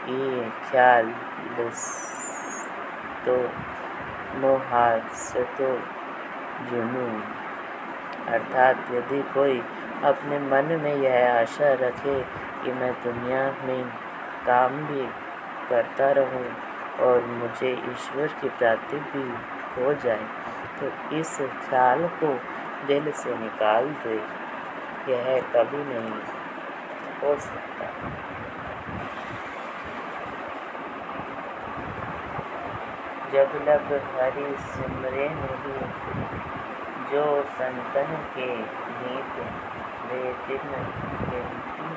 ये 0.10 0.50
ख्याल 0.70 1.14
तो 3.26 3.36
मोहासतो, 4.36 5.72
जुनून। 6.70 7.22
अर्थात 8.30 8.92
यदि 8.92 9.22
कोई 9.34 9.60
अपने 10.04 10.40
मन 10.40 10.66
में 10.82 10.96
यह 10.96 11.34
आशा 11.34 11.72
रखे 11.82 12.22
कि 12.64 12.72
मैं 12.72 12.92
दुनिया 13.04 13.44
में 13.64 13.84
काम 14.48 14.78
भी 14.88 15.06
करता 15.70 16.12
रहूँ 16.12 16.46
और 17.00 17.26
मुझे 17.26 17.72
ईश्वर 17.92 18.28
की 18.42 18.50
प्राप्ति 18.50 18.98
भी 18.98 19.24
हो 19.76 19.94
जाए 19.94 20.26
तो 20.80 21.16
इस 21.16 21.38
ख्याल 21.70 22.08
को 22.24 22.34
दिल 22.88 23.12
से 23.12 23.36
निकाल 23.38 23.88
दे। 24.04 24.16
यह 25.12 25.42
कभी 25.54 25.78
नहीं 25.78 26.20
हो 27.22 27.36
सकता। 27.40 27.88
जब 33.34 33.52
लग 33.68 33.92
हरी 34.16 34.56
सिमरे 34.68 35.28
नहीं, 35.30 35.82
जो 37.12 37.24
संतन 37.52 38.16
के 38.36 38.48
नीत 38.56 39.36
वे 40.06 40.24
दिन 40.48 40.72
गिनती 41.30 41.90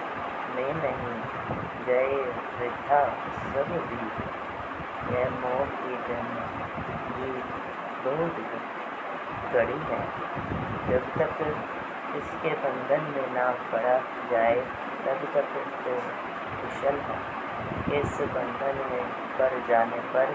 में 0.55 0.75
नहीं 0.75 1.17
गए 1.87 2.21
वृथा 2.59 3.05
सब 3.53 3.75
भी। 3.89 4.42
मोह 5.05 5.65
की 5.79 5.97
बहुत 8.05 8.37
कड़ी 9.53 9.79
है 9.89 10.01
जब 10.89 11.09
तक 11.19 11.41
इसके 12.17 12.53
बंधन 12.63 13.05
में 13.11 13.35
ना 13.35 13.47
पड़ा 13.73 13.97
जाए 14.31 14.57
तब 15.05 15.25
तक 15.35 15.55
तो 15.85 15.95
कुशल 16.57 16.99
है 17.03 17.21
इस 17.93 18.21
बंधन 18.35 18.81
में 18.91 19.05
पड़ 19.39 19.53
जाने 19.69 20.01
पर 20.09 20.35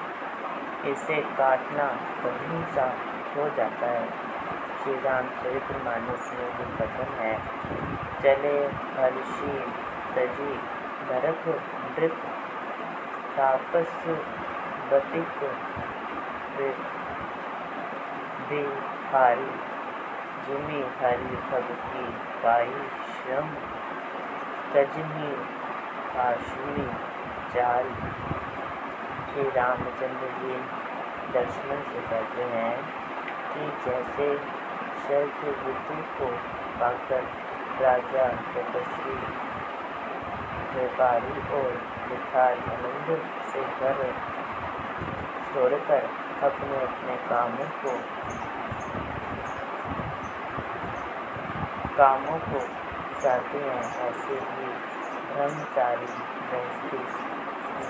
इसे 0.88 1.22
काटना 1.38 1.88
कठिन 2.24 2.66
सा 2.76 2.88
हो 3.36 3.50
जाता 3.58 3.88
है 3.88 4.08
श्री 4.80 4.96
रामचरित्र 5.02 5.84
मानस 5.86 6.32
में 6.34 6.50
जो 6.58 6.66
कथन 6.76 7.14
है 7.20 7.34
चले 8.22 8.56
हर्षी 8.98 9.58
तजी 10.16 10.54
नरक 11.10 11.48
नृप 11.48 12.22
तापस 13.38 13.92
बतिक 14.92 15.40
बिहारी 18.50 19.50
पाई 22.44 22.76
श्रम। 23.14 23.48
तजमी 24.74 25.32
आश्वी 26.20 26.86
चाल 27.54 27.86
श्री 29.32 29.44
रामचंद्र 29.58 30.28
जी 30.38 30.54
दर्शन 31.34 31.70
से 31.90 32.00
कहते 32.10 32.44
हैं 32.54 32.78
कि 33.54 33.64
जैसे 33.86 34.28
शर्त 35.04 35.40
ऋतु 35.46 35.98
को 36.20 36.28
पाकर 36.80 37.24
राजा 37.82 38.26
तपस्वी, 38.54 39.18
व्यापारी 40.74 41.36
और 41.60 41.72
भिखारी 42.10 42.66
आनंद 42.72 43.08
से 43.52 43.62
घर 43.62 43.98
छोड़कर 45.58 46.04
अपने 46.46 46.76
अपने 46.86 47.14
कामों 47.30 47.68
को 47.84 47.92
कामों 51.96 52.36
को 52.40 52.60
चाहते 53.22 53.62
हैं, 53.62 53.80
ऐसे 54.08 54.36
ही 54.50 54.68
ब्रह्मचारी 55.30 56.10
गृहस्थी 56.50 57.00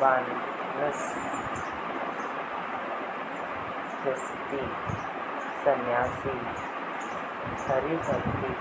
वानस 0.01 1.01
सन्यासी 5.65 6.37
हरि 7.65 7.97
भक्ति 8.07 8.53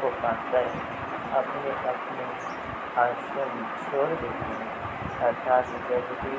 को 0.00 0.10
पाकर 0.24 0.66
अपने 1.42 1.76
अपने 1.92 2.26
आश्रम 3.04 3.62
छोड़ 3.84 4.08
देते 4.08 4.50
हैं। 4.50 4.68
अर्थात 5.28 5.72
जब 5.90 6.12
भी 6.24 6.36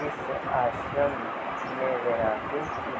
जिस 0.00 0.18
आश्रम 0.54 1.12
में 1.80 2.04
वैराग्य 2.04 2.58
की 2.58 2.92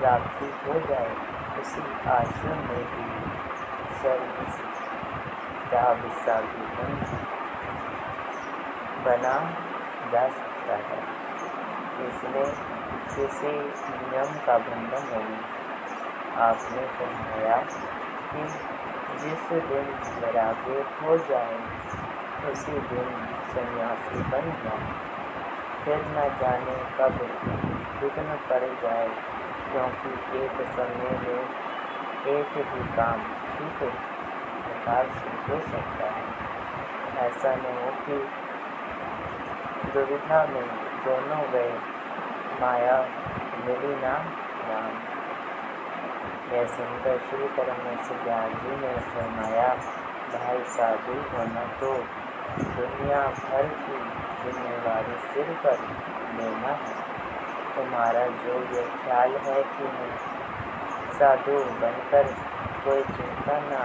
प्राप्ति 0.00 0.46
हो 0.46 0.80
जाए, 0.80 1.16
उसी 1.60 2.08
आश्रम 2.08 2.58
में 2.58 2.84
भी 2.84 3.28
सर्विस 3.98 4.60
बना 9.04 9.50
जा 10.12 10.28
सकता 10.28 10.74
है। 10.74 10.98
इसमें 12.08 12.52
किसी 13.06 13.52
नियम 13.96 14.46
का 14.46 14.58
बंधन 14.58 15.06
नहीं। 15.16 15.38
आपने 16.36 16.86
फरमाया 16.86 17.56
कि 18.32 18.48
जिस 19.18 19.48
दिन 19.52 19.86
वैराग्य 20.20 20.84
हो 21.02 21.16
जाए, 21.16 21.54
उसी 22.52 22.72
दिन 22.72 23.26
सन्यासी 23.46 24.22
बन 24.22 24.50
जाए। 24.50 24.92
फिर 25.84 25.96
न 25.96 26.36
जाने 26.40 26.76
कब 26.98 27.67
विघ्न 28.00 28.36
पड़ 28.48 28.64
जाए, 28.82 29.08
क्योंकि 29.70 30.10
एक 30.38 30.60
समय 30.70 31.12
में 31.22 31.42
एक 32.28 32.56
ही 32.68 32.84
काम 32.96 33.22
ठीक 33.48 33.78
प्रकार 33.78 35.08
से 35.18 35.30
हो 35.46 35.60
सकता 35.60 36.10
है। 36.10 36.26
ऐसा 37.18 37.54
नहीं 37.54 37.84
हो 37.84 37.90
कि 38.06 38.18
दुविधा 39.92 40.44
में 40.46 40.66
दोनों 41.04 41.42
गए 41.52 41.72
माया 42.60 42.96
मिली 43.66 43.94
ना 43.96 44.14
राम। 44.68 44.94
यह 46.52 46.66
सुनकर 46.66 47.18
श्री 47.30 47.48
परमेश 47.56 48.08
ज्ञान 48.24 48.54
जी 48.54 48.76
ने 48.76 48.94
फरमाया, 49.08 49.68
भाई 50.32 50.62
साधु 50.76 51.18
होना 51.32 51.64
तो 51.80 51.92
दुनिया 52.76 53.22
भर 53.38 53.68
की 53.82 53.98
जिम्मेवारी 54.42 55.18
सिर 55.28 55.54
पर 55.64 55.78
लेना 56.38 56.72
है। 56.84 57.07
तुम्हारा 57.78 58.26
जो 58.42 58.54
ये 58.74 58.82
ख्याल 58.92 59.34
है 59.42 59.62
कि 59.72 59.88
मैं 59.96 60.14
साधु 61.18 61.58
बनकर 61.82 62.30
कोई 62.84 63.02
चिंता 63.10 63.58
ना 63.66 63.82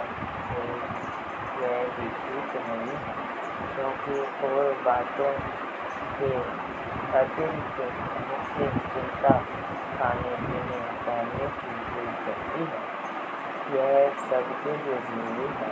हो 0.47 0.61
यह 1.61 1.83
भी 1.97 2.07
ठीक 2.21 2.55
नहीं 2.61 2.95
है, 3.01 3.13
क्योंकि 3.75 4.15
और 4.47 4.71
बातों 4.85 5.29
के 6.17 6.31
अतिरिक्त 7.19 7.77
मुख्य 8.29 8.71
चिंता 8.95 9.35
खाने 9.93 10.33
पीने, 10.41 10.79
पहनने 11.05 11.47
की 11.59 11.73
करती 12.25 12.67
है। 12.73 12.81
यह 13.75 14.19
सबके 14.23 14.77
लिए 14.77 14.97
ज़रूरी 15.05 15.47
है। 15.61 15.71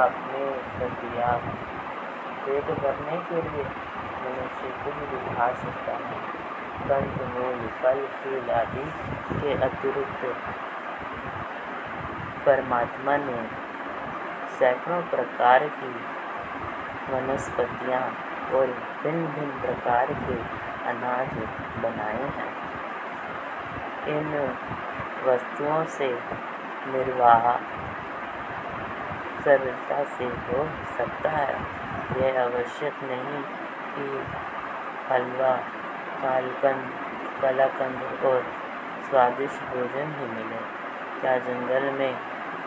आपने 0.00 0.44
प्रक्रिया 0.76 1.32
पेट 2.44 2.70
भरने 2.78 3.16
के 3.30 3.42
लिए 3.48 3.64
मनुष्य 4.22 4.76
कुछ 4.84 5.02
भी 5.10 5.34
खा 5.34 5.52
सकता 5.64 5.96
है। 6.04 6.41
कंद 6.80 7.20
मूल 7.34 7.68
फल 7.68 8.06
फूल 8.06 8.50
आदि 8.50 8.84
के 9.40 9.52
अतिरिक्त 9.62 10.24
परमात्मा 12.46 13.16
ने 13.16 13.46
सैकड़ों 14.58 15.02
प्रकार 15.02 15.68
की 15.68 15.92
वनस्पतियाँ 17.12 18.02
और 18.52 18.66
भिन्न 19.02 19.26
भिन्न 19.26 19.60
प्रकार 19.60 20.06
के 20.06 20.36
अनाज 20.88 21.34
बनाए 21.82 22.22
हैं। 22.38 22.52
इन 24.08 24.56
वस्तुओं 25.24 25.84
से 25.84 26.08
निर्वाह 26.86 27.56
सरलता 29.44 30.04
से 30.04 30.24
हो 30.24 30.68
सकता 30.98 31.30
है। 31.30 31.54
यह 32.16 32.42
आवश्यक 32.42 32.94
नहीं 33.02 33.42
कि 33.94 34.24
हलवा 35.10 35.81
कालकंद 36.22 36.90
कलाकंद 37.42 38.24
और 38.24 38.42
स्वादिष्ट 39.10 39.62
भोजन 39.62 40.14
ही 40.18 40.26
मिले। 40.26 40.58
क्या 41.20 41.38
जंगल 41.38 41.90
में 41.98 42.16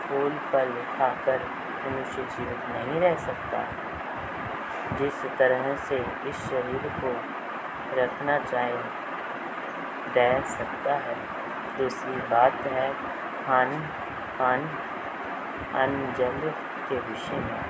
फूल, 0.00 0.30
फल 0.30 0.72
खाकर 0.98 1.40
मनुष्य 1.86 2.22
जीवित 2.22 2.58
नहीं 2.68 3.00
रह 3.00 3.14
सकता? 3.16 3.64
जिस 4.98 5.24
तरह 5.38 5.76
से 5.76 6.06
इस 6.26 6.36
शरीर 6.36 6.92
को 7.04 7.16
रखना 8.02 8.38
चाहे, 8.38 8.76
रह 10.16 10.40
सकता 10.40 10.94
है। 10.94 11.16
दूसरी 11.78 12.16
बात 12.16 12.52
है 12.52 12.94
खान 13.46 13.80
खान 14.38 14.60
अन्न 15.74 16.12
जल 16.12 16.50
के 16.88 16.98
विषय 16.98 17.36
में। 17.36 17.64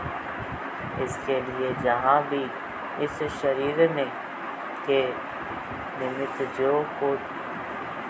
इसके 1.05 1.41
लिए 1.41 1.75
जहाँ 1.75 2.23
भी 2.23 2.51
इस 3.01 3.23
शरीर 3.43 3.91
ने 3.91 4.05
के 4.87 5.36
निमित्त 5.99 6.61
जो 6.61 6.87
को 7.03 7.19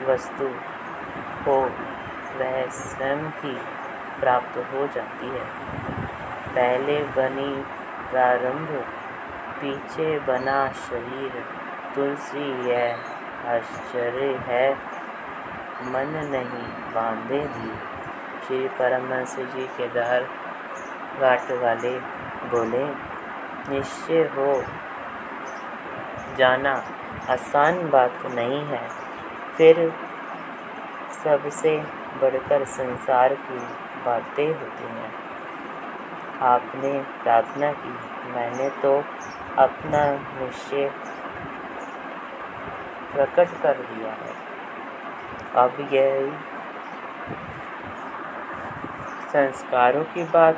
वस्तु 0.07 0.49
हो 1.47 1.71
वह 2.37 2.67
स्वयं 2.67 3.31
की 3.31 3.59
प्राप्त 4.21 4.59
हो 4.73 4.87
जाती 4.87 5.29
है। 5.29 5.45
पहले 6.55 7.03
बनी 7.03 7.65
प्रारंभ, 8.11 8.69
पीछे 9.61 10.19
बना 10.19 10.69
शरीर। 10.69 11.45
तुलसी, 11.95 12.71
यह 12.71 12.99
आश्चर्य 13.47 14.41
है, 14.47 14.73
मन 15.83 16.29
नहीं 16.33 16.93
बांधे 16.95 17.41
भी। 17.41 17.75
श्री 18.47 18.69
परमहंस 18.69 19.37
जी 19.37 19.67
के 19.67 19.89
दर 19.89 20.27
घाट 21.21 21.51
वाले 21.51 21.99
बोले, 22.51 22.85
निश्चय 23.69 24.23
हो, 24.23 24.65
जाना। 26.37 26.83
आसान 27.31 27.91
बात 27.91 28.27
नहीं 28.27 28.65
है। 28.65 28.89
फिर 29.57 29.95
सबसे 31.25 31.79
बढ़कर 32.21 32.65
संसार 32.65 33.35
की 33.35 33.59
बातें 34.05 34.49
होती 34.49 34.85
हैं। 34.85 35.13
आपने 36.43 37.01
प्रार्थना 37.23 37.73
की, 37.73 37.93
मैंने 38.31 38.69
तो 38.71 39.05
अपना 39.59 40.05
निश्चय 40.41 40.91
प्रकट 43.13 43.49
कर 43.63 43.73
दिया 43.73 44.13
है। 44.13 44.35
अब 45.57 45.89
यह 45.93 46.39
संस्कारों 49.33 50.05
की 50.05 50.25
बात 50.25 50.55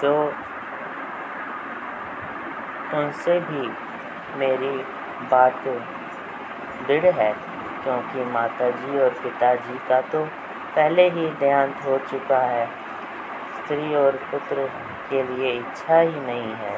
सो 0.00 0.12
उनसे 2.94 3.38
भी 3.40 3.68
मेरी 4.38 4.76
बात 5.30 5.62
दृढ़ 6.86 7.06
है, 7.14 7.32
क्योंकि 7.84 8.24
माताजी 8.32 8.98
और 9.00 9.10
पिताजी 9.22 9.78
का 9.88 10.00
तो 10.08 10.24
पहले 10.76 11.08
ही 11.10 11.26
देहांत 11.40 11.84
हो 11.86 11.98
चुका 12.10 12.38
है। 12.38 12.66
स्त्री 13.56 13.94
और 13.94 14.16
पुत्र 14.30 14.66
के 15.10 15.22
लिए 15.24 15.52
इच्छा 15.52 15.98
ही 15.98 16.20
नहीं 16.20 16.52
है। 16.54 16.76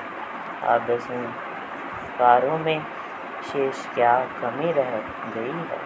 अब 0.67 0.87
संस्कारों 1.01 2.59
में 2.59 2.81
शेष 3.45 3.87
क्या 3.95 4.19
कमी 4.41 4.73
रह 4.73 4.91
गई 5.35 5.59
है? 5.63 5.79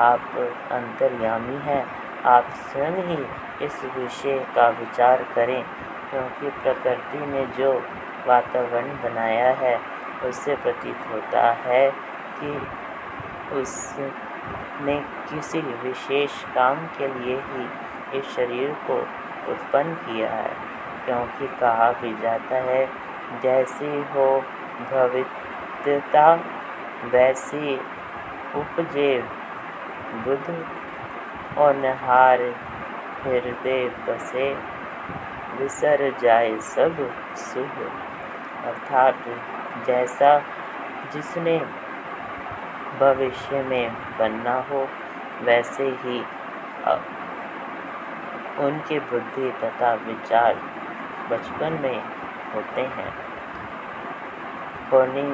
आप 0.00 0.36
अंतर्यामी 0.72 1.56
हैं, 1.62 1.84
आप 2.26 2.50
स्वयं 2.62 3.02
ही 3.06 3.18
इस 3.66 3.82
विषय 3.96 4.38
का 4.56 4.68
विचार 4.78 5.24
करें। 5.34 5.64
क्योंकि 6.10 6.50
प्रकृति 6.62 7.26
ने 7.26 7.46
जो 7.58 7.72
वातावरण 8.26 8.88
बनाया 9.02 9.50
है, 9.54 9.78
उससे 10.24 10.56
प्रतीत 10.56 11.06
होता 11.12 11.50
है 11.64 11.90
कि 12.38 12.50
उसने 13.56 14.98
किसी 15.30 15.60
विशेष 15.82 16.42
काम 16.54 16.86
के 16.98 17.08
लिए 17.08 17.36
ही 17.46 18.18
इस 18.18 18.34
शरीर 18.36 18.72
को 18.86 18.98
उत्पन्न 19.52 19.94
किया 19.94 20.30
है, 20.30 20.50
क्योंकि 21.06 21.46
कहा 21.60 21.90
भी 21.92 22.14
जाता 22.22 22.56
है, 22.64 22.86
जैसी 23.42 23.86
हो 24.12 24.26
भवित्यता 24.90 26.32
वैसी 27.12 27.74
उपजे 28.56 29.12
बुध 30.24 30.46
और 31.58 31.76
नहार 31.76 32.42
हृदय 33.24 33.88
बसे 34.08 34.48
विसर 35.58 36.10
जाए 36.22 36.58
सब 36.66 36.96
शुभ 37.38 37.80
अर्थात 38.64 39.24
जैसा 39.86 40.38
जिसने 41.12 41.58
भविष्य 43.00 43.62
में 43.62 43.94
बनना 44.18 44.54
हो, 44.70 44.86
वैसे 45.42 45.84
ही 46.02 46.18
उनकी 48.64 48.98
बुद्धि 49.02 49.50
तथा 49.62 49.92
विचार 50.02 50.54
बचपन 51.30 51.78
में 51.82 52.02
होते 52.54 52.80
हैं। 52.96 53.12
होनी 54.90 55.28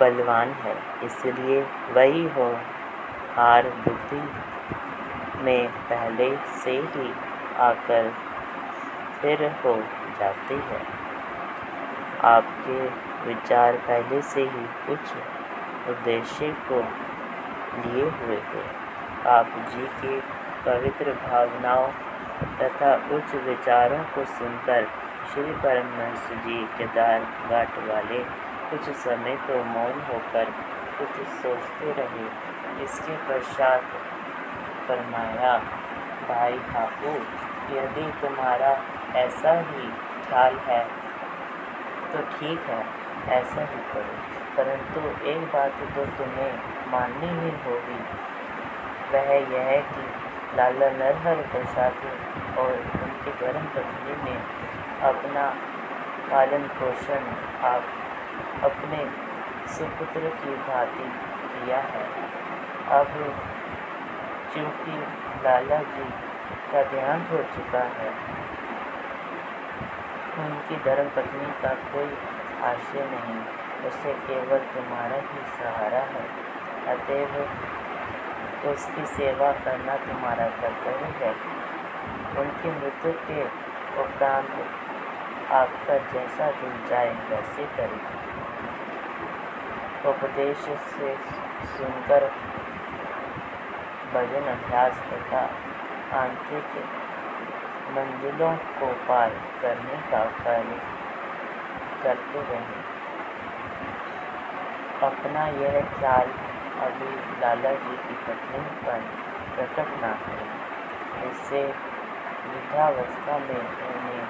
बलवान 0.00 0.52
है, 0.62 0.74
इसलिए 1.04 1.60
वही 1.92 2.24
हो, 2.28 2.50
हार 3.36 3.68
बुद्धि 3.84 4.22
में 5.44 5.68
पहले 5.88 6.36
से 6.56 6.70
ही 6.70 7.12
आकर 7.60 8.10
फिर 9.20 9.44
हो 9.64 9.74
जाती 10.18 10.54
है। 10.54 10.80
आपके 12.24 12.80
विचार 13.26 13.76
पहले 13.86 14.20
से 14.22 14.42
ही 14.42 14.66
कुछ 14.86 15.12
उद्देश्य 15.88 16.48
को 16.68 16.80
लिए 17.80 18.08
हुए 18.10 18.36
थे। 18.36 18.62
आप 19.28 19.52
जी 19.70 19.86
के 20.00 20.20
पवित्र 20.64 21.12
भावनाओं 21.22 21.88
तथा 22.60 22.94
उच्च 23.16 23.34
विचारों 23.34 24.02
को 24.04 24.24
सुनकर 24.24 24.86
श्री 25.32 25.52
परमहंस 25.62 26.28
जी 26.44 26.62
केदार 26.78 27.20
घाट 27.20 27.78
वाले 27.88 28.18
कुछ 28.70 28.90
समय 28.96 29.36
तो 29.48 29.62
मौन 29.64 30.00
होकर 30.08 30.50
कुछ 30.98 31.26
सोचते 31.38 31.92
रहे। 31.92 32.26
इसके 32.84 33.16
पश्चात 33.28 33.82
फरमाया 34.88 35.56
भाई 36.28 36.58
ठाकू 36.70 37.12
यदि 37.72 38.10
तुम्हारा 38.20 38.70
ऐसा 39.18 39.52
ही 39.62 39.88
ख्याल 40.26 40.58
है 40.66 40.82
तो 42.12 42.20
ठीक 42.30 42.68
है, 42.68 42.80
ऐसा 43.32 43.62
ही 43.62 43.80
करो। 43.92 44.14
परंतु 44.56 45.00
एक 45.30 45.44
बात 45.54 45.80
तो 45.94 46.04
तुम्हें 46.18 46.52
माननी 46.90 47.30
ही 47.38 47.50
होगी, 47.64 47.98
वह 49.12 49.30
यह 49.52 49.70
है 49.70 49.78
कि 49.88 50.02
लाला 50.56 50.90
नरहर 50.98 51.42
प्रसाद 51.52 52.06
और 52.58 52.72
उनकी 52.98 53.32
धर्म 53.40 53.66
पत्नी 53.74 54.16
ने 54.24 54.36
अपना 55.08 55.48
पालन 56.30 56.66
पोषण 56.76 57.26
आप 57.66 57.84
अपने 58.64 59.04
सुपुत्र 59.74 60.30
की 60.38 60.54
भांति 60.68 61.08
किया 61.50 61.80
है। 61.90 62.06
अब 62.94 63.12
चूँकि 64.54 64.96
लाला 65.44 65.78
जी 65.78 66.04
का 66.72 66.82
देहांत 66.82 67.30
हो 67.30 67.38
चुका 67.38 67.78
है। 67.78 68.08
उनकी 70.38 70.76
धर्म 70.76 71.08
पत्नी 71.08 71.46
का 71.62 71.74
कोई 71.92 72.16
आशय 72.62 73.04
नहीं, 73.04 73.40
उसे 73.88 74.12
केवल 74.12 74.58
तुम्हारा 74.58 75.16
ही 75.16 75.42
सहारा 75.46 76.02
है। 76.14 76.24
अतएव 76.86 77.34
उसकी 78.70 79.06
सेवा 79.06 79.52
करना 79.52 79.96
तुम्हारा 79.96 80.46
कर्तव्य 80.46 81.12
है। 81.16 81.32
उनकी 82.40 82.70
मृत्यु 82.70 83.12
के 83.12 83.44
उपरांत 84.00 84.66
आपका 85.52 85.98
जैसा 86.12 86.50
दिल 86.50 86.86
जाए, 86.86 87.10
वैसे 87.30 87.66
करें। 87.76 88.00
उपदेश 90.10 90.58
से 90.58 91.16
सुनकर 91.66 92.32
भजन 94.14 94.48
अभ्यास 94.48 94.98
तथा 95.06 95.42
आंतरिक 96.18 96.74
मंजिलों 97.94 98.50
को 98.78 98.92
पार 99.08 99.30
करने 99.62 99.96
का 100.10 100.24
कार्य 100.40 100.76
करते 102.02 102.42
रहें। 102.50 102.82
अपना 105.02 105.46
यह 105.56 105.80
ख्याल 105.94 106.28
अभी 106.84 107.10
लाला 107.40 107.72
जी 107.82 107.96
की 108.04 108.14
पत्नी 108.26 108.60
पर 108.84 109.00
प्रकट 109.56 109.90
ना 110.02 110.12
करें 110.22 111.30
इससे 111.30 111.62
वृद्धावस्था 112.44 113.38
में 113.38 113.58
उन्हें 113.58 114.22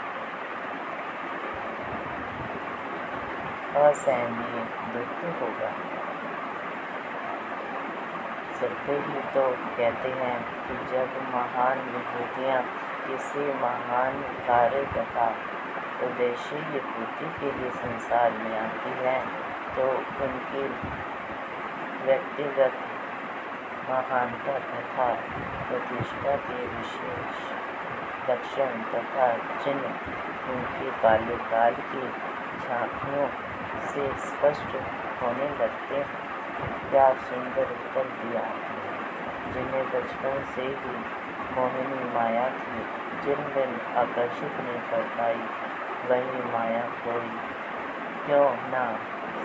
असहनीय 3.82 4.64
दुख 4.94 5.24
होगा। 5.40 5.70
सत्य 8.64 8.92
ही 9.06 9.20
तो 9.32 9.40
कहते 9.76 10.10
हैं 10.10 10.36
कि 10.66 10.74
जब 10.90 11.16
महान 11.32 11.80
विभूतियाँ 11.86 12.60
किसी 13.00 13.42
महान 13.62 14.14
कार्य 14.46 14.80
तथा 14.92 15.26
उद्देश्य 16.04 16.80
पूर्ति 16.86 17.28
के 17.34 17.50
लिए 17.58 17.70
संसार 17.74 18.38
में 18.38 18.56
आती 18.58 18.94
हैं 19.00 19.18
तो 19.74 19.90
उनकी 20.24 20.64
व्यक्तिगत 22.06 22.80
महानता 23.90 24.58
तथा 24.64 25.12
प्रतिष्ठा 25.68 26.36
के 26.48 26.66
विशेष 26.68 27.46
लक्षण 28.30 28.82
तथा 28.90 29.30
चिन्ह 29.64 30.52
उनकी 30.52 30.90
बाल्यकाल 31.02 31.74
की 31.86 32.06
झांकियों 32.58 33.28
से 33.88 34.12
स्पष्ट 34.26 34.76
होने 35.22 35.48
लगते 35.56 36.04
क्या 36.90 37.06
सुंदर 37.26 37.70
उत्तर 37.74 38.10
दिया 38.18 38.42
जिन्हें 39.54 39.84
बचपन 39.92 40.42
से 40.54 40.62
ही 40.62 40.94
मोहिनी 41.54 42.04
माया 42.14 42.44
की 42.58 42.82
जिन 43.24 43.42
दिन 43.54 43.74
आकर्षित 43.96 44.60
नहीं 44.60 44.80
कर 44.90 45.02
पाई, 45.16 45.40
वही 46.10 46.42
माया 46.52 46.82
कोई। 47.04 47.28
क्यों 48.26 48.46
ना 48.70 48.84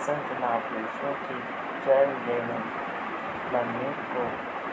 संत 0.00 0.32
महापुरुषों 0.40 1.12
की 1.22 1.38
चरण 1.84 2.14
देने 2.26 2.58
बनने 3.52 3.90
को 4.12 4.26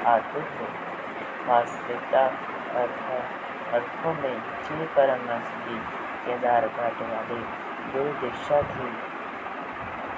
आतुर 0.09 0.43
हो 0.59 0.67
वास्तविकता 1.47 2.25
अर्थ 2.81 3.73
अर्थों 3.73 4.13
में 4.13 4.41
श्री 4.63 4.85
परमहंस 4.95 5.51
जी 5.65 5.79
केदार 6.25 6.67
घाट 6.67 7.01
वाले 7.01 7.39
गुरु 7.91 8.11
दीक्षा 8.21 8.61
की 8.71 8.91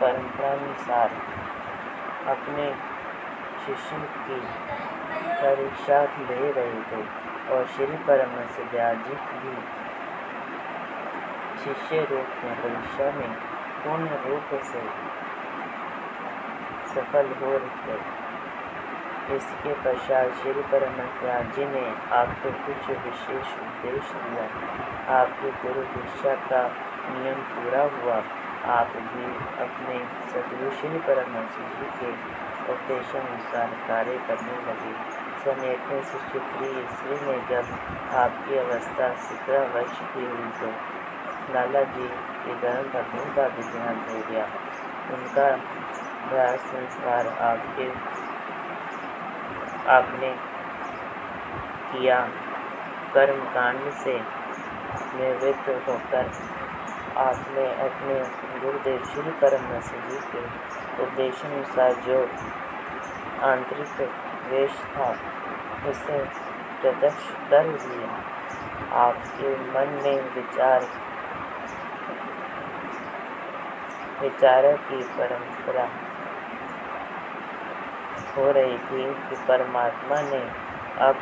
परंपरानुसार 0.02 1.16
अपने 2.30 2.66
शिष्य 3.66 3.98
की 4.26 4.40
परीक्षा 5.42 6.02
ले 6.30 6.52
रहे 6.52 6.82
थे 6.90 7.02
और 7.54 7.66
श्री 7.76 7.98
परमहंस 8.08 8.60
व्यास 8.72 8.98
जी 9.08 9.14
भी 9.14 9.56
शिष्य 11.64 12.06
रूप 12.12 12.44
में 12.44 12.56
परीक्षा 12.62 13.12
में 13.12 13.32
पूर्ण 13.84 14.08
रूप 14.26 14.62
से 14.64 14.82
सफल 16.94 17.34
हो 17.42 17.52
रहे। 17.58 17.98
इसके 19.36 19.74
पश्चात 19.74 20.32
श्री 20.34 20.62
परमहंस 20.72 21.56
जी 21.56 21.66
ने 21.66 21.86
आपको 22.12 22.52
कुछ 22.66 22.90
विशेष 22.90 23.52
उपदेश 23.60 24.12
दिया। 24.12 24.46
आपके 25.18 25.52
गुरु 25.64 25.82
दीक्षा 25.82 26.34
का 26.46 26.62
नियम 27.10 27.42
पूरा 27.52 27.84
हुआ। 27.98 28.22
आप 28.70 28.90
भी 29.12 29.26
अपने 29.64 29.96
सदगुरु 30.32 30.72
श्री 30.72 31.00
परमहंस 31.06 31.56
जी 31.78 31.86
के 32.00 32.10
उपदेशानुसार 32.74 33.72
कार्य 33.88 34.18
करने 34.28 34.58
लगे। 34.66 34.92
सन 35.44 35.62
सौ 36.10 36.20
छिहत्तरी 36.20 36.70
ईस्वी 36.82 37.16
में 37.28 37.48
जब 37.50 37.72
आपकी 38.16 38.58
अवस्था 38.58 39.08
सत्रह 39.28 39.66
वर्ष 39.76 40.02
की 40.12 40.26
हुई 40.26 40.52
तो 40.60 40.70
लाला 41.54 41.82
जी 41.96 42.08
के 42.44 42.58
गर्म 42.62 42.90
पत्नी 42.90 43.26
का 43.36 43.48
भी 43.56 43.64
ध्यान 43.70 44.04
हो 44.10 44.20
गया। 44.30 44.44
उनका 45.14 45.48
दाह 46.32 46.56
संस्कार 46.68 47.28
आपके, 47.48 47.90
आपने 49.92 50.32
किया। 51.92 52.20
कर्मकांड 53.14 53.92
से 54.04 54.20
निवृत्त 55.16 55.70
होकर 55.88 56.32
आपने 57.20 57.66
अपने 57.86 58.16
गुरुदेव 58.60 59.04
श्री 59.04 59.32
परम 59.42 59.66
जी 59.80 60.20
के 60.32 60.44
उपदेशानुसार 61.04 61.94
जो 62.06 62.20
आंतरिक 63.44 64.02
वेश 64.50 64.78
था, 64.94 65.10
उसे 65.90 66.20
प्रत्यक्ष 66.82 67.30
कर 67.50 67.68
दिया 67.78 68.10
आपके 69.00 69.56
मन 69.72 69.92
में 70.04 70.34
विचार, 70.36 70.88
विचारों 74.22 74.74
की 74.78 75.02
परंपरा 75.18 75.88
हो 78.38 78.52
रही 78.52 78.78
थी 78.78 79.04
कि 79.26 79.36
परमात्मा 79.48 80.22
ने 80.22 80.42
अब 81.02 81.22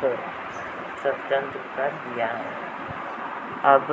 स्वतंत्र 1.02 1.58
कर 1.76 1.90
दिया 2.06 2.26
है। 2.26 2.56
अब 3.74 3.86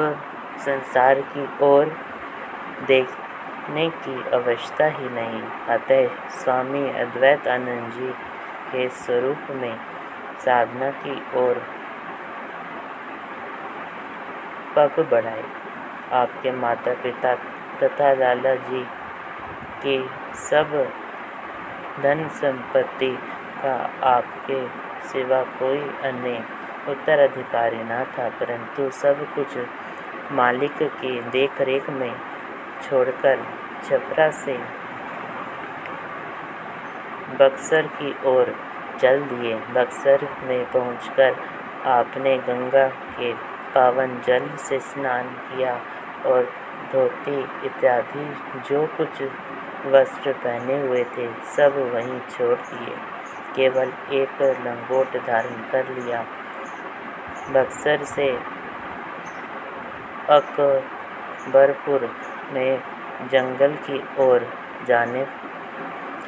संसार 0.59 1.21
की 1.33 1.47
ओर 1.65 1.85
देखने 2.87 3.87
की 3.97 4.15
अवस्था 4.33 4.85
ही 4.89 5.09
नहीं। 5.11 5.41
अतः 5.69 6.07
स्वामी 6.35 6.83
अद्वैत 7.01 7.47
आनंद 7.47 7.91
जी 7.93 8.09
के 8.71 8.87
स्वरूप 8.97 9.47
में 9.51 9.75
साधना 10.45 10.89
की 11.03 11.15
ओर 11.37 11.61
पग 14.75 14.99
बढ़ाए। 15.11 15.43
आपके 16.13 16.51
माता 16.53 16.93
पिता 17.03 17.33
तथा 17.81 18.13
लाला 18.13 18.55
जी 18.65 18.83
के 19.83 19.97
सब 20.41 20.73
धन 22.03 22.27
संपत्ति 22.33 23.11
का 23.61 23.73
आपके 24.07 24.59
सिवा 25.07 25.41
कोई 25.59 25.79
अन्य 26.03 26.43
उत्तराधिकारी 26.89 27.83
न 27.83 28.03
था, 28.13 28.27
परंतु 28.29 28.89
सब 28.93 29.25
कुछ 29.35 29.57
मालिक 30.31 30.83
की 30.83 31.21
देखरेख 31.21 31.89
में 31.89 32.15
छोड़कर 32.89 33.39
छपरा 33.83 34.31
से 34.31 34.57
बक्सर 37.39 37.81
की 37.81 38.15
ओर 38.25 38.55
चल 38.99 39.21
दिए। 39.21 39.55
बक्सर 39.55 40.27
में 40.43 40.71
पहुंचकर 40.71 41.35
आपने 41.85 42.37
गंगा 42.37 42.87
के 42.87 43.33
पावन 43.75 44.21
जल 44.27 44.49
से 44.57 44.79
स्नान 44.79 45.23
किया 45.27 45.81
और 46.25 46.43
धोती 46.91 47.39
इत्यादि, 47.39 48.35
जो 48.69 48.85
कुछ 48.85 49.23
वस्त्र 49.85 50.33
पहने 50.33 50.87
हुए 50.87 51.03
थे, 51.03 51.27
सब 51.43 51.91
वहीं 51.93 52.19
छोड़ 52.19 52.57
दिए। 52.57 52.95
केवल 53.55 53.93
एक 54.11 54.41
लंगोट 54.41 55.17
धारण 55.17 55.71
कर 55.71 55.89
लिया। 55.89 56.25
बक्सर 57.49 58.03
से 58.03 58.54
अकबरपुर 60.29 62.09
में 62.53 62.79
जंगल 63.31 63.73
की 63.87 63.97
ओर 64.19 64.45
जाने 64.87 65.25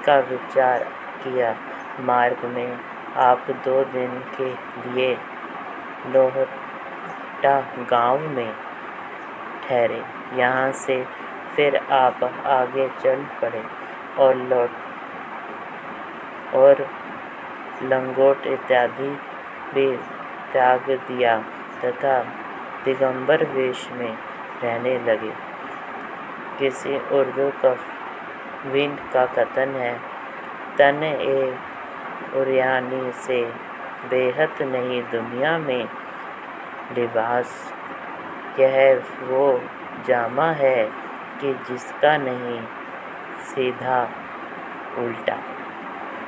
का 0.06 0.18
विचार 0.30 0.84
किया। 1.24 1.56
मार्ग 2.02 2.46
में 2.46 2.78
आप 3.22 3.50
दो 3.66 3.84
दिन 3.94 4.12
के 4.36 4.50
लिए 4.86 5.10
लोहटा 6.08 7.56
गाँव 7.92 8.28
में 8.30 8.52
ठहरे। 9.64 10.02
यहाँ 10.34 10.72
से 10.78 11.04
फिर 11.56 11.78
आप 11.78 12.24
आगे 12.48 12.88
चल 13.02 13.24
पड़े 13.42 13.64
और 14.20 14.36
लौट 14.50 14.72
और 16.56 16.88
लंगोट 17.84 18.46
इत्यादि 18.48 19.10
भी 19.74 19.88
त्याग 20.54 20.90
दिया 21.08 21.38
तथा 21.84 22.16
दिगंबर 22.88 23.44
वेश 23.44 23.90
में 23.92 24.18
रहने 24.64 24.98
लगे। 25.00 25.32
किसी 26.60 26.98
उर्दू 26.98 27.50
कविन 27.62 28.96
का 29.14 29.26
कथन 29.26 29.76
है, 29.76 29.94
तन 30.78 31.04
ए 31.04 31.58
उरियानी 32.34 33.12
से 33.12 33.42
बेहद 34.10 34.62
नहीं 34.62 35.02
दुनिया 35.02 35.58
में 35.58 35.84
लिबास। 36.96 37.74
यह 38.60 39.04
वो 39.22 39.62
जामा 40.08 40.52
है 40.52 40.84
कि 41.42 41.54
जिसका 41.54 42.18
नहीं, 42.18 42.60
सीधा 43.44 44.10
उल्टा। 44.98 45.38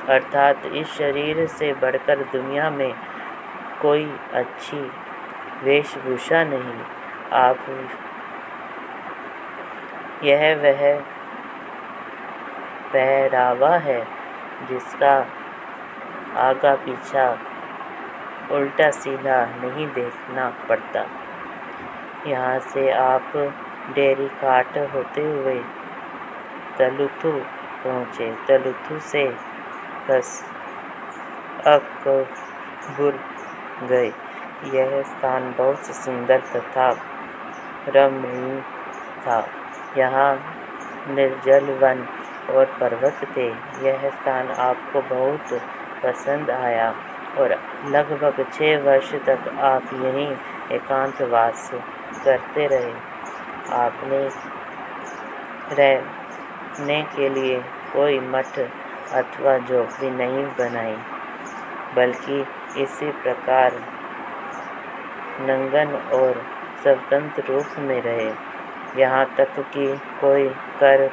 अर्थात 0.08 0.66
इस 0.66 0.86
शरीर 0.88 1.46
से 1.46 1.72
बढ़कर 1.72 2.18
दुनिया 2.32 2.70
में 2.70 2.92
कोई 3.82 4.04
अच्छी 4.32 4.90
वेशभूषा 5.62 6.42
नहीं। 6.44 6.80
आप 7.38 7.58
यह 10.24 10.42
वह 10.62 10.82
पहरावा 12.92 13.76
है 13.78 14.00
जिसका 14.68 15.14
आगा 16.38 16.74
पीछा 16.76 17.26
उल्टा 18.52 18.90
सीधा 18.90 19.36
नहीं 19.56 19.86
देखना 19.94 20.48
पड़ता। 20.68 21.04
यहाँ 22.26 22.58
से 22.60 22.90
आप 22.92 23.32
डेरी 23.94 24.28
काट 24.40 24.78
होते 24.94 25.22
हुए 25.22 25.58
तलुथु 26.78 27.32
पहुँचे। 27.84 28.32
तलुथु 28.48 28.98
से 29.02 29.24
बस 30.08 30.32
अकबुर 31.66 33.20
गए। 33.82 34.10
यह 34.64 35.02
स्थान 35.02 35.54
बहुत 35.58 35.84
सुंदर 35.96 36.40
तथा 36.46 36.88
रमणीय 37.88 38.60
था। 39.26 39.38
यहाँ 39.96 40.32
निर्जल 41.08 41.70
वन 41.82 42.06
और 42.50 42.64
पर्वत 42.80 43.20
थे। 43.36 43.46
यह 43.84 44.08
स्थान 44.10 44.50
आपको 44.60 45.00
बहुत 45.04 45.60
पसंद 46.04 46.50
आया 46.50 46.88
और 47.38 47.54
लगभग 47.86 48.44
छः 48.52 48.82
वर्ष 48.82 49.12
तक 49.26 49.48
आप 49.60 49.92
यहीं 49.94 50.30
एकांतवास 50.72 51.70
करते 52.24 52.66
रहे। 52.66 52.92
आपने 53.74 54.18
रहने 55.72 57.02
के 57.14 57.28
लिए 57.28 57.60
कोई 57.92 58.18
मठ 58.28 58.58
अथवा 58.58 59.56
झोपड़ी 59.58 60.10
नहीं 60.10 60.44
बनाई, 60.58 60.96
बल्कि 61.96 62.44
इसी 62.82 63.10
प्रकार 63.22 63.74
नंगन 65.40 65.94
और 66.14 66.42
स्वतंत्र 66.82 67.42
रूप 67.42 67.78
में 67.78 68.00
रहे। 68.02 68.30
यहाँ 68.96 69.24
तक 69.36 69.58
कि 69.74 69.86
कोई 70.20 70.48
कर 70.80 71.06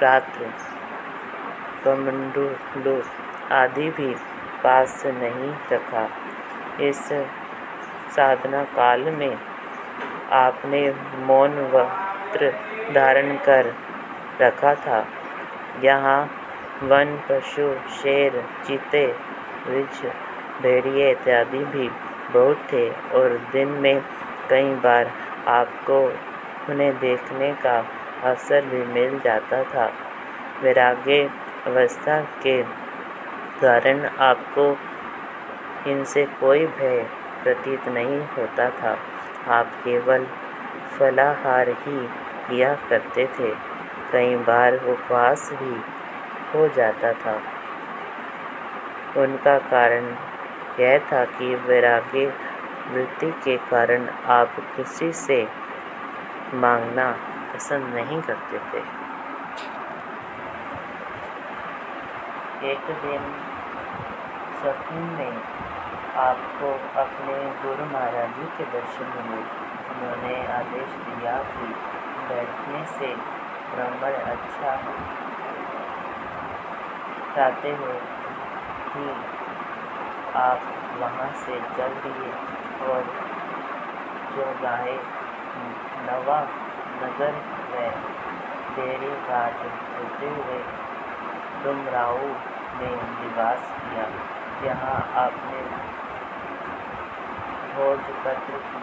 पात्र 0.00 0.52
कमंडलू 1.84 3.00
आदि 3.52 3.88
भी 3.90 4.14
पास 4.64 5.02
नहीं 5.06 5.52
रखा। 5.72 6.08
इस 6.80 7.02
साधना 8.16 8.62
काल 8.76 9.10
में 9.10 9.36
आपने 10.32 10.82
मौन 11.26 11.58
वस्त्र 11.72 12.50
धारण 12.94 13.36
कर 13.38 13.74
रखा 14.40 14.74
था। 14.84 15.04
यहाँ 15.84 16.20
वन, 16.82 17.16
पशु, 17.28 17.74
शेर, 17.92 18.42
चीते 18.66 19.04
विज 19.66 20.00
भेड़िए 20.62 21.10
इत्यादि 21.10 21.64
भी 21.66 21.88
बहुत 22.32 22.56
थे 22.72 22.88
और 22.90 23.38
दिन 23.52 23.68
में 23.68 24.00
कई 24.50 24.74
बार 24.74 25.10
आपको 25.46 26.00
उन्हें 26.68 26.98
देखने 26.98 27.52
का 27.52 27.78
अवसर 28.22 28.64
भी 28.64 28.84
मिल 28.84 29.18
जाता 29.18 29.62
था। 29.62 29.92
वैराग्य 30.62 31.30
अवस्था 31.66 32.20
के 32.20 32.62
कारण 33.62 34.08
आपको 34.18 34.76
इनसे 35.90 36.24
कोई 36.40 36.66
भय 36.66 37.06
प्रतीत 37.42 37.88
नहीं 37.88 38.20
होता 38.36 38.70
था। 38.70 38.96
आप 39.48 39.66
केवल 39.84 40.26
फलाहार 40.98 41.68
ही 41.68 42.06
किया 42.48 42.74
करते 42.74 43.26
थे। 43.26 43.50
कई 44.12 44.36
बार 44.36 44.74
उपवास 44.74 45.50
भी 45.52 45.80
हो 46.54 46.68
जाता 46.68 47.12
था। 47.12 47.40
उनका 49.16 49.58
कारण 49.58 50.14
यह 50.80 50.98
था 50.98 51.24
कि 51.24 51.54
वैराग्य 51.54 52.26
वृत्ति 52.88 53.30
के 53.44 53.56
कारण 53.56 54.08
आप 54.26 54.56
किसी 54.76 55.12
से 55.12 55.48
मांगना 56.54 57.10
पसंद 57.54 57.94
नहीं 57.94 58.22
करते 58.22 58.58
थे। 58.58 58.82
एक 62.70 62.90
दिन 63.02 63.22
सपन 64.62 64.94
में 64.94 65.42
आपको 66.16 66.72
अपने 67.00 67.34
गुरु 67.62 67.84
महाराज 67.84 68.28
जी 68.28 68.44
के 68.44 68.64
दर्शन 68.64 69.04
मिले 69.04 69.42
उन्होंने 69.92 70.46
आदेश 70.46 70.90
दिया 71.06 71.36
कि 71.42 71.66
बैठने 72.28 72.84
से 72.86 73.14
ब्राह्मण 73.74 74.12
अच्छा 74.12 74.76
चाहते 77.36 77.70
हो 77.70 77.92
कि 78.88 79.31
आप 80.40 80.60
वहाँ 81.00 81.30
से 81.38 81.56
चल 81.76 81.94
दिए 82.02 82.28
और 82.88 83.02
जो 84.34 84.44
गाय 84.62 84.92
नवा 86.06 86.38
नगर 87.00 87.34
में 87.72 87.90
देरी 88.76 89.10
घाट 89.28 89.64
होते 89.96 90.30
हुए 90.36 90.58
डुमराऊ 91.64 92.30
में 92.78 92.96
निवास 93.18 93.68
किया। 93.80 94.06
यहाँ 94.64 94.96
आपने 95.24 95.60
भोजपत्र 97.74 98.62
की 98.70 98.82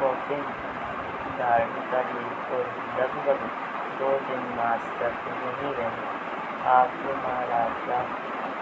कॉपिंग 0.00 0.44
धारण 1.38 1.78
कर 1.92 2.12
ली 2.14 2.26
और 2.56 2.66
लगभग 2.98 3.46
दो 4.00 4.10
तीन 4.26 4.50
मास 4.56 4.90
तक 5.00 5.24
नहीं 5.28 5.74
रहे। 5.74 6.10
आपके 6.72 7.14
महाराजा 7.22 8.02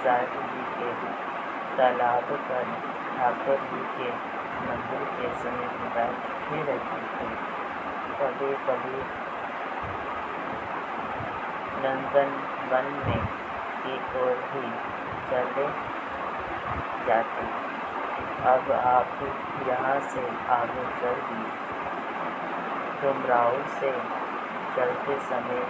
साहब 0.05 0.39
जी 0.53 0.63
के 0.77 0.93
तालाब 1.81 2.31
पर 2.47 2.65
ठाकुर 3.11 3.61
जी 3.69 3.83
के 3.93 4.09
मंदिर 4.63 5.05
के 5.13 5.29
समीप 5.37 5.79
बैठे 5.95 6.59
रहते 6.65 6.99
थे 7.13 7.29
कभी 8.19 8.51
कभी 8.67 8.99
नंदन 11.85 12.37
वन 12.73 12.93
में 12.99 13.25
की 13.83 13.97
ओर 14.21 14.45
भी 14.51 14.65
चले 15.31 15.67
जाते 17.07 17.49
अब 18.47 18.73
आप 18.87 19.27
यहाँ 19.69 19.99
से 20.11 20.29
आगे 20.55 20.89
चल 20.97 21.21
दिए 21.27 21.51
डुमराव 23.03 23.63
से 23.75 23.93
चलते 24.75 25.19
समय 25.27 25.63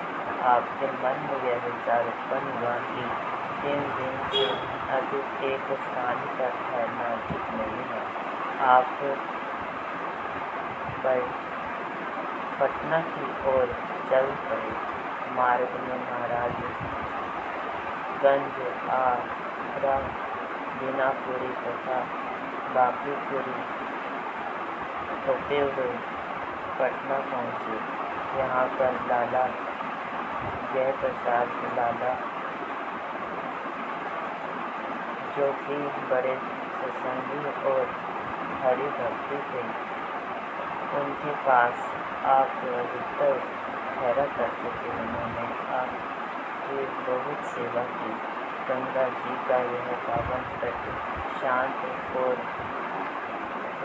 आपके 0.48 0.90
मन 0.96 1.26
में 1.26 1.50
यह 1.50 1.66
विचार 1.66 2.06
उत्पन्न 2.08 2.58
हुआ 2.58 2.74
कि 2.86 3.38
तीन 3.62 3.82
दिन 3.96 4.14
से 4.30 4.44
अधिक 4.96 5.42
एक 5.46 5.66
स्थान 5.80 6.20
पर 6.36 6.50
ठहरना 6.60 7.08
उचित 7.14 7.50
नहीं 7.56 7.82
है, 7.90 8.02
आप 8.66 8.88
पटना 12.60 13.00
की 13.10 13.26
ओर 13.50 13.74
चल 14.10 14.26
पड़े। 14.46 14.72
मार्ग 15.36 15.76
में 15.82 15.98
महाराज 16.00 16.56
गंज 18.22 18.56
आगरा 18.92 19.96
दीनापुरी 20.80 21.52
तथा 21.62 22.00
बाकीपुरी 22.74 23.56
होते 25.26 25.58
हुए 25.60 25.88
पटना 26.80 27.18
पहुँचे। 27.30 27.78
यहाँ 28.40 28.66
पर 28.78 29.00
लाला 29.08 29.46
जयप्रसाद, 30.74 31.48
लाला 31.78 32.12
जो 35.36 35.52
कि 35.52 35.76
बड़े 36.10 36.34
सत्संगी 36.78 37.40
और 37.70 37.86
हरि 38.62 38.88
भक्ति 38.98 39.38
थे। 39.50 39.62
उनके 40.98 41.32
पास 41.46 41.84
आप 42.26 42.56
अधिकतर 42.64 43.38
ठहरा 43.94 44.24
करते 44.36 44.70
थे। 44.78 44.90
उन्होंने 45.00 45.46
आपकी 45.76 46.86
बहुत 47.10 47.44
सेवा 47.44 47.82
की। 47.82 48.12
गंगा 48.68 49.04
जी 49.08 49.34
का 49.48 49.56
यह 49.56 49.92
पावन 50.06 50.42
तट 50.60 50.88
शांत 51.40 52.16
और 52.16 52.36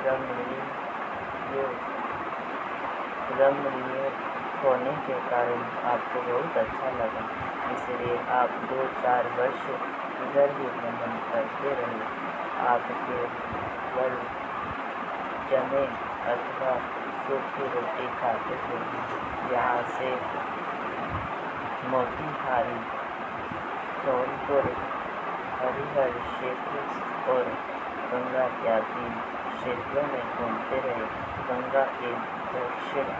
रमणीय 0.05 0.63
रमणीय 3.39 4.11
होने 4.63 4.91
के 5.07 5.19
कारण 5.29 5.63
आपको 5.91 6.21
बहुत 6.21 6.57
अच्छा 6.57 6.89
लगा। 6.89 7.23
इसलिए 7.73 8.17
आप 8.29 8.49
दो 8.49 8.87
चार 9.03 9.27
वर्ष 9.27 9.63
भ्रमण 10.18 11.16
करते 11.32 11.72
रहे 11.78 12.05
आपके 12.66 13.18
बल 13.95 14.13
चने 15.49 15.82
अथवा 16.34 16.72
सूखी 17.26 17.68
रोटी 17.74 18.07
खाते 18.20 18.55
थे 18.66 18.80
यहाँ 19.53 19.82
से 19.89 20.11
मोतीहारी 21.89 22.80
सोनपुर 23.99 24.72
हरिहर 25.59 26.18
क्षेत्र 26.24 26.86
और 27.34 27.51
गंगा 28.07 28.47
के 28.47 28.57
इत्यादि 28.57 29.05
क्षेत्रों 29.55 30.03
में 30.07 30.24
घूमते 30.38 30.80
रहे 30.80 31.05
गंगा 31.47 31.86
के 31.93 32.11
दक्षिण 32.55 33.13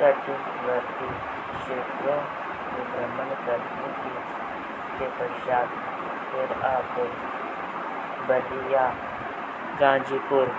तटवर्ती 0.00 1.12
क्षेत्रों 1.54 2.18
में 2.72 2.84
भ्रमण 2.92 3.34
करने 3.46 3.92
की 4.00 4.45
के 4.98 5.06
पश्चात 5.16 5.68
फिर 6.30 6.52
आप 6.66 6.98
बलिया, 8.28 8.86
गाजीपुर। 9.80 10.54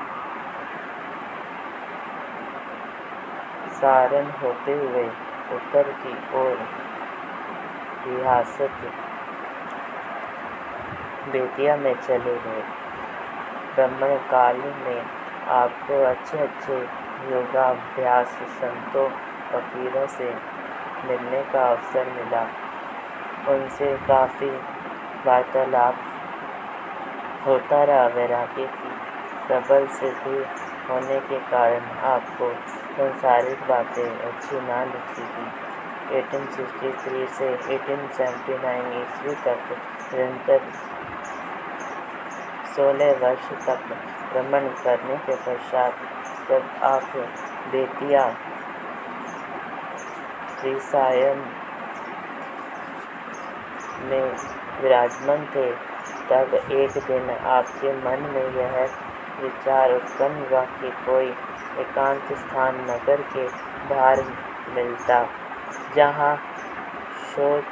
सारण 3.71 4.29
होते 4.41 4.73
हुए 4.73 5.03
उत्तर 5.55 5.91
की 6.03 6.13
ओर 6.37 6.55
रियासत 8.07 8.77
बेतिया 11.31 11.75
में 11.77 11.93
चले 11.95 12.35
गए। 12.37 12.63
ब्रह्मण 13.75 14.15
काल 14.31 14.57
में 14.57 15.01
आपको 15.53 16.03
अच्छे 16.03 16.37
अच्छे 16.37 16.77
योगाभ्यास 17.31 18.37
संतों 18.59 19.09
फकीरों 19.51 20.07
से 20.07 20.33
मिलने 21.05 21.41
का 21.43 21.67
अवसर 21.69 22.09
मिला। 22.11 22.45
उनसे 23.49 23.97
काफ़ी 24.07 24.49
वार्तालाप 25.25 25.95
होता 27.47 27.83
रहा। 27.83 28.07
वैराग्य 28.07 28.65
की 28.67 28.89
प्रबल 29.47 29.87
सिद्धि 29.87 30.39
होने 30.89 31.19
के 31.19 31.39
कारण 31.51 31.85
आपको 32.05 32.51
संसारिक 32.97 33.63
बातें 33.69 34.09
अच्छी 34.09 34.59
ना 34.67 34.83
लगती। 34.83 35.21
थी 35.21 35.65
1863 36.17 37.27
से 37.27 37.47
1879 37.67 38.91
ईस्वी 38.99 39.35
तक 39.45 39.71
निरंतर 40.13 40.59
16 42.75 43.11
वर्ष 43.23 43.49
तक 43.65 43.79
भ्रमण 44.33 44.67
करने 44.83 45.17
के 45.17 45.35
पश्चात 45.35 45.93
जब 46.49 46.69
आप 46.83 47.15
बेतिया 47.71 48.27
में 54.01 54.35
विराजमान 54.81 55.45
थे, 55.45 55.69
तब 56.29 56.53
एक 56.53 56.97
दिन 57.07 57.29
आपके 57.29 57.93
मन 57.95 58.29
में 58.33 58.47
यह 58.55 58.75
विचार 59.41 59.93
उत्पन्न 59.93 60.45
हुआ 60.45 60.61
कि 60.79 60.89
कोई 61.05 61.29
एकांत 61.79 62.33
स्थान 62.33 62.75
नगर 62.81 63.21
के 63.33 63.47
बाहर 63.89 64.23
मिलता, 64.75 65.21
जहाँ 65.95 66.35
शौच, 67.27 67.63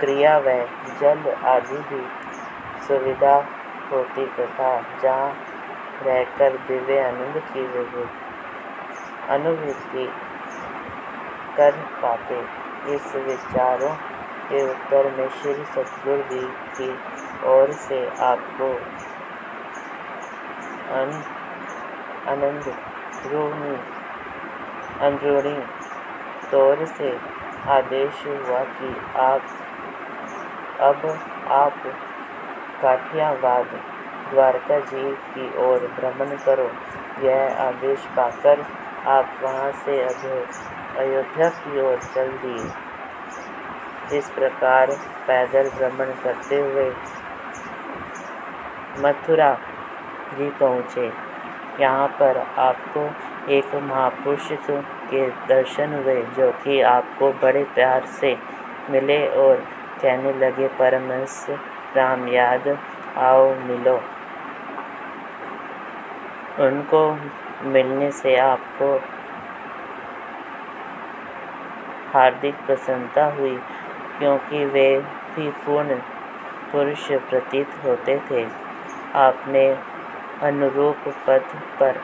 क्रिया 0.00 0.36
व 0.38 0.54
जल 1.00 1.30
आदि 1.46 1.78
भी 1.90 2.02
सुविधा 2.86 3.34
होती 3.92 4.26
तथा 4.26 4.70
जहाँ 5.02 5.30
रहकर 6.02 6.56
दिव्य 6.68 7.00
आनंद 7.00 7.42
की 7.52 7.66
अनुभूति 9.28 10.06
कर 11.56 11.72
पाते। 12.02 12.61
इस 12.88 13.14
विचारों 13.16 13.94
के 14.48 14.62
उत्तर 14.70 15.10
में 15.10 15.28
श्री 15.28 15.64
सतगुरु 15.64 16.22
जी 16.22 16.40
की 16.76 16.88
ओर 17.46 17.72
से 17.72 17.98
आपको 18.20 18.70
आनंद 22.32 22.64
रूनी 23.26 23.76
अंदरूनी 25.06 25.54
तौर 26.50 26.84
से 26.86 27.10
आदेश 27.68 28.26
हुआ 28.26 28.58
कि 28.78 28.90
आप, 29.20 29.42
अब 30.80 31.06
आप 31.52 31.82
काठियावाद 32.82 33.80
द्वारका 34.30 34.78
जी 34.80 35.10
की 35.34 35.46
ओर 35.64 35.86
भ्रमण 35.98 36.36
करो। 36.36 36.70
यह 37.26 37.60
आदेश 37.60 38.06
पाकर 38.16 38.64
आप 39.06 39.38
वहाँ 39.42 39.70
से 39.72 40.02
अयोध्या 40.98 41.48
की 41.48 41.80
ओर 41.80 41.98
चल 42.14 42.28
दिए 42.42 44.18
इस 44.18 44.28
प्रकार 44.30 44.90
पैदल 45.26 45.68
भ्रमण 45.68 46.10
करते 46.24 46.56
हुए 46.60 46.90
मथुरा 48.98 49.52
भी 50.34 50.48
पहुँचे। 50.50 51.06
यहाँ 51.80 52.08
पर 52.20 52.38
आपको 52.58 53.04
एक 53.52 53.74
महापुरुष 53.74 54.48
के 54.52 55.26
दर्शन 55.48 55.94
हुए, 55.94 56.22
जो 56.36 56.50
कि 56.64 56.80
आपको 56.80 57.32
बड़े 57.42 57.62
प्यार 57.74 58.06
से 58.10 58.36
मिले 58.90 59.26
और 59.36 59.54
कहने 60.02 60.32
लगे, 60.38 60.68
परमहंस, 60.78 61.46
राम 61.96 62.28
याद 62.28 62.68
आओ, 63.18 63.54
मिलो। 63.56 63.96
उनको 66.60 67.02
मिलने 67.64 68.10
से 68.12 68.36
आपको 68.36 68.94
हार्दिक 72.14 72.54
प्रसन्नता 72.66 73.24
हुई, 73.26 73.56
क्योंकि 74.18 74.64
वे 74.64 74.88
भी 75.34 75.50
पूर्ण 75.64 75.94
पुरुष 76.72 77.10
प्रतीत 77.30 77.68
होते 77.84 78.18
थे। 78.30 78.46
आपने 79.14 79.68
अनुरूप 80.42 81.08
पथ 81.26 81.54
पर 81.80 82.00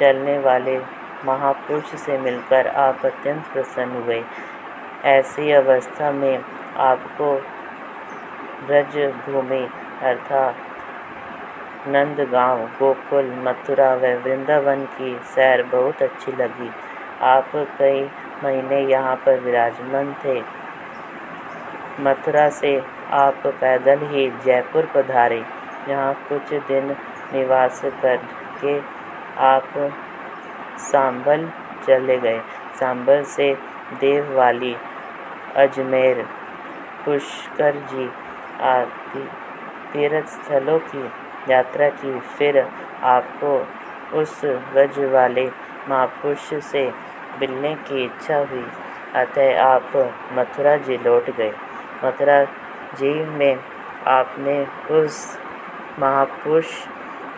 चलने 0.00 0.38
वाले 0.38 0.78
महापुरुष 1.24 1.94
से 1.94 2.18
मिलकर 2.18 2.66
आप 2.66 3.06
अत्यंत 3.06 3.46
प्रसन्न 3.52 4.02
हुए। 4.02 4.22
ऐसी 5.04 5.50
अवस्था 5.52 6.10
में 6.12 6.44
आपको 6.76 7.34
ब्रज 8.66 8.96
भूमि 9.26 9.68
अर्थात 10.02 10.54
नंदगांव, 11.88 12.58
गोकुल, 12.78 13.26
मथुरा 13.44 13.94
व 13.94 14.12
वृंदावन 14.24 14.84
की 14.84 15.18
सैर 15.24 15.62
बहुत 15.62 16.02
अच्छी 16.02 16.32
लगी। 16.32 16.70
आप 17.22 17.50
कई 17.78 18.04
महीने 18.42 18.80
यहाँ 18.82 19.14
पर 19.16 19.40
विराजमान 19.40 20.12
थे। 20.24 20.40
मथुरा 22.00 22.48
से 22.50 22.76
आप 23.12 23.46
पैदल 23.60 24.06
ही 24.08 24.28
जयपुर 24.44 24.86
पधारे। 24.94 25.42
यहाँ 25.88 26.12
कुछ 26.28 26.52
दिन 26.68 26.96
निवास 27.32 27.80
करके 28.02 28.78
आप 29.44 29.72
सांभल 30.82 31.48
चले 31.86 32.16
गए। 32.18 32.40
सांभल 32.80 33.22
से 33.26 33.52
देववाली 34.00 34.74
अजमेर, 35.56 36.22
पुष्कर 37.04 37.76
जी 37.90 38.10
आदि 38.64 39.26
तीर्थ 39.92 40.28
स्थलों 40.28 40.78
की 40.86 41.04
यात्रा 41.48 41.88
की। 41.94 42.18
फिर 42.38 42.58
आपको 43.04 43.56
उस 44.20 44.40
व्रज 44.44 44.98
वाले 45.12 45.46
महापुरुष 45.88 46.52
से 46.64 46.86
मिलने 47.40 47.74
की 47.86 48.04
इच्छा 48.04 48.38
हुई। 48.50 48.64
अतः 49.16 49.62
आप 49.62 49.92
मथुरा 50.32 50.76
जी 50.78 50.96
लौट 50.98 51.30
गए। 51.30 51.52
मथुरा 52.04 52.42
जी 52.98 53.12
में 53.32 53.58
आपने 54.08 54.56
उस 54.94 55.38
महापुरुष 55.98 56.70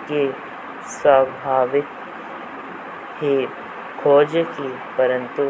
की 0.09 0.27
स्वाभाविक 0.91 1.89
ही 3.19 3.47
खोज 4.03 4.33
की, 4.37 4.69
परंतु 4.99 5.43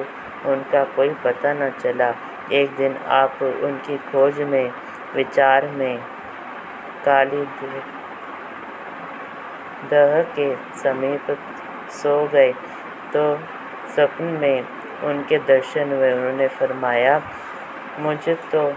उनका 0.51 0.83
कोई 0.97 1.09
पता 1.25 1.53
न 1.53 1.71
चला। 1.81 2.13
एक 2.53 2.77
दिन 2.77 2.97
आप 3.13 3.43
उनकी 3.43 3.97
खोज 4.11 4.41
में, 4.43 4.71
विचार 5.15 5.67
में 5.71 5.99
काली 7.05 7.45
दह 9.91 10.23
के 10.37 10.55
समीप 10.79 11.37
सो 11.93 12.15
गए 12.29 12.53
तो 13.13 13.25
सपन 13.89 14.25
में 14.25 14.67
उनके 15.05 15.39
दर्शन 15.39 15.93
हुए 15.93 16.13
उन्होंने 16.13 16.49
फरमाया, 16.49 17.23
मुझे 17.99 18.35
तो 18.35 18.73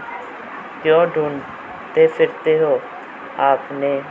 क्यों 0.82 1.06
ढूंढते 1.06 2.06
फिरते 2.06 2.58
हो? 2.58 2.80
आपने, 3.38 4.02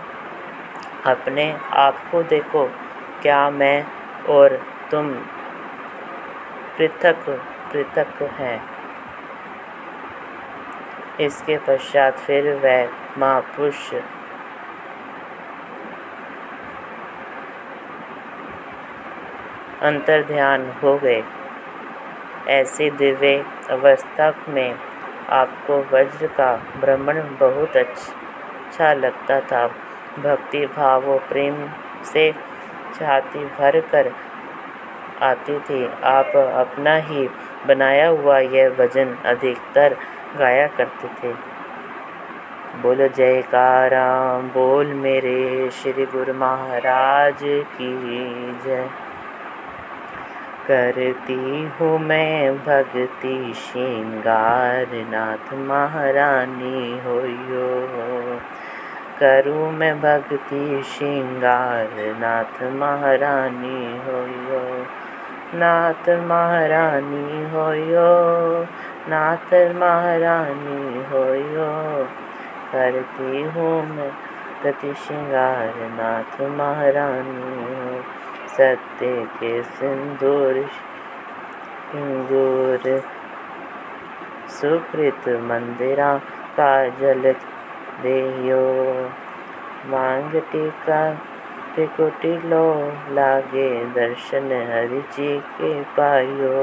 अपने 1.06 1.58
आप 1.72 1.98
को 2.12 2.24
देखो, 2.24 2.66
क्या 3.22 3.50
मैं 3.50 3.86
और 4.30 4.68
तुम 4.92 5.14
पृथक 6.78 7.30
पृथक 7.72 8.22
हैं? 8.22 8.62
इसके 11.20 11.58
पश्चात 11.58 12.18
फिर 12.18 12.54
वह 12.56 12.90
महापुरुष 13.18 13.94
अंतर 19.82 20.24
ध्यान 20.24 20.74
हो 20.84 20.98
गए। 20.98 21.24
ऐसी 22.48 22.90
दिव्य 22.90 23.46
अवस्था 23.70 24.34
में 24.50 24.76
आपको 25.30 25.78
वज्र 25.92 26.28
का 26.28 26.56
भ्रमण 26.82 27.22
बहुत 27.40 27.78
अच्छा 27.78 28.94
लगता 28.94 29.40
था। 29.42 29.68
भक्ति 30.20 30.66
भाव 30.66 31.10
और 31.10 31.20
प्रेम 31.20 31.70
से 32.04 32.32
छाती 33.00 33.46
भर 33.46 33.80
कर 33.80 34.12
आती 35.22 35.60
थी। 35.60 35.86
आप 36.04 36.36
अपना 36.36 36.96
ही 36.96 37.30
बनाया 37.68 38.08
हुआ 38.08 38.40
यह 38.40 38.70
भजन 38.70 39.16
अधिकतर 39.26 39.96
गाया 40.38 40.68
करते 40.68 41.08
थे। 41.08 41.34
बोल, 42.82 43.08
जयकारा, 43.08 44.38
बोल 44.54 44.94
मेरे 44.94 45.70
श्री 45.70 46.06
गुरु 46.06 46.34
महाराज 46.34 47.40
की 47.44 47.94
जय। 48.66 48.90
करती 50.72 51.72
हूँ 51.80 52.00
मैं 52.00 52.58
भक्ति 52.58 53.54
श्रृंगार 53.56 54.88
नाथ 54.92 55.54
महारानी 55.54 57.00
हो 57.00 57.16
यो। 57.20 57.88
करूँ 59.20 59.72
मैं 59.72 60.02
भक्ति 60.02 60.84
श्रृंगार 60.84 61.90
नाथ 61.96 62.64
महारानी 62.74 63.98
हो 63.98 64.18
यो। 64.22 64.86
नाथ 65.60 66.10
महारानी 66.10 67.50
हो 67.50 67.74
यो। 67.74 68.64
नाथ 69.10 69.54
महारानी 69.76 71.04
हो 71.10 71.26
यो। 71.36 72.04
करती 72.72 73.42
हूँ 73.42 73.96
मैं 73.96 74.12
प्रति 74.62 74.94
श्रृंगार 74.94 75.74
नाथ 75.76 76.42
महारानी 76.42 77.64
हो। 77.74 78.19
सत्य 78.60 79.28
के 79.40 79.64
सिंदूर 79.64 80.70
सिंदूर, 81.92 83.04
सुकृत 84.48 85.30
मंदिरा 85.30 86.18
का 86.58 86.88
जल 86.88 87.36
देयो 88.02 88.64
मांग 89.86 90.32
टीका 90.32 91.14
त्रिकुटी 91.76 92.50
लो, 92.50 92.94
लागे 93.10 93.86
दर्शन 93.86 94.52
हरि 94.72 95.02
जी 95.02 95.40
के 95.40 95.82
पायो 95.82 96.58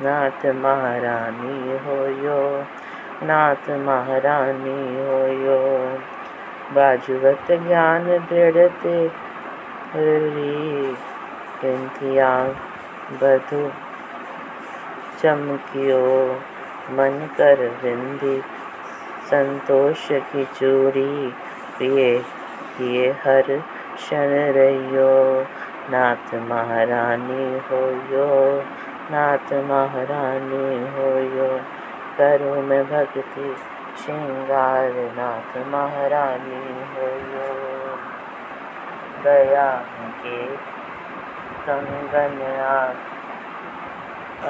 नाथ 0.00 0.46
महारानी 0.46 1.78
होयो, 1.78 2.64
नाथ 3.22 3.70
महारानी 3.70 4.96
होयो। 5.06 5.88
बाजुवत 6.72 7.46
ज्ञान 7.50 8.04
दृढ़ते 8.04 9.25
पेंथिया, 11.60 12.42
बधु, 13.12 13.70
चमकियो 15.22 16.00
मन 16.90 17.28
कर 17.38 17.68
बिंदी 17.82 18.42
संतोष 19.26 20.08
की 20.12 20.44
चूरी 20.44 21.28
प्रिय 21.78 22.18
किए 22.78 23.10
हर 23.10 23.42
क्षण 23.94 24.28
रहियो। 24.28 25.44
नाथ 25.90 26.34
महारानी 26.34 27.58
होयो 27.68 28.26
नाथ 29.10 29.52
महारानी 29.52 30.66
होयो 30.94 31.58
करो 32.18 32.62
में 32.62 32.84
भक्ति, 32.84 33.56
श्रृंगार 34.04 34.92
नाथ 34.92 35.56
महारानी 35.66 36.64
होयो 36.94 37.35
दया 39.26 39.70
के 40.22 40.46
कंगन 41.66 42.36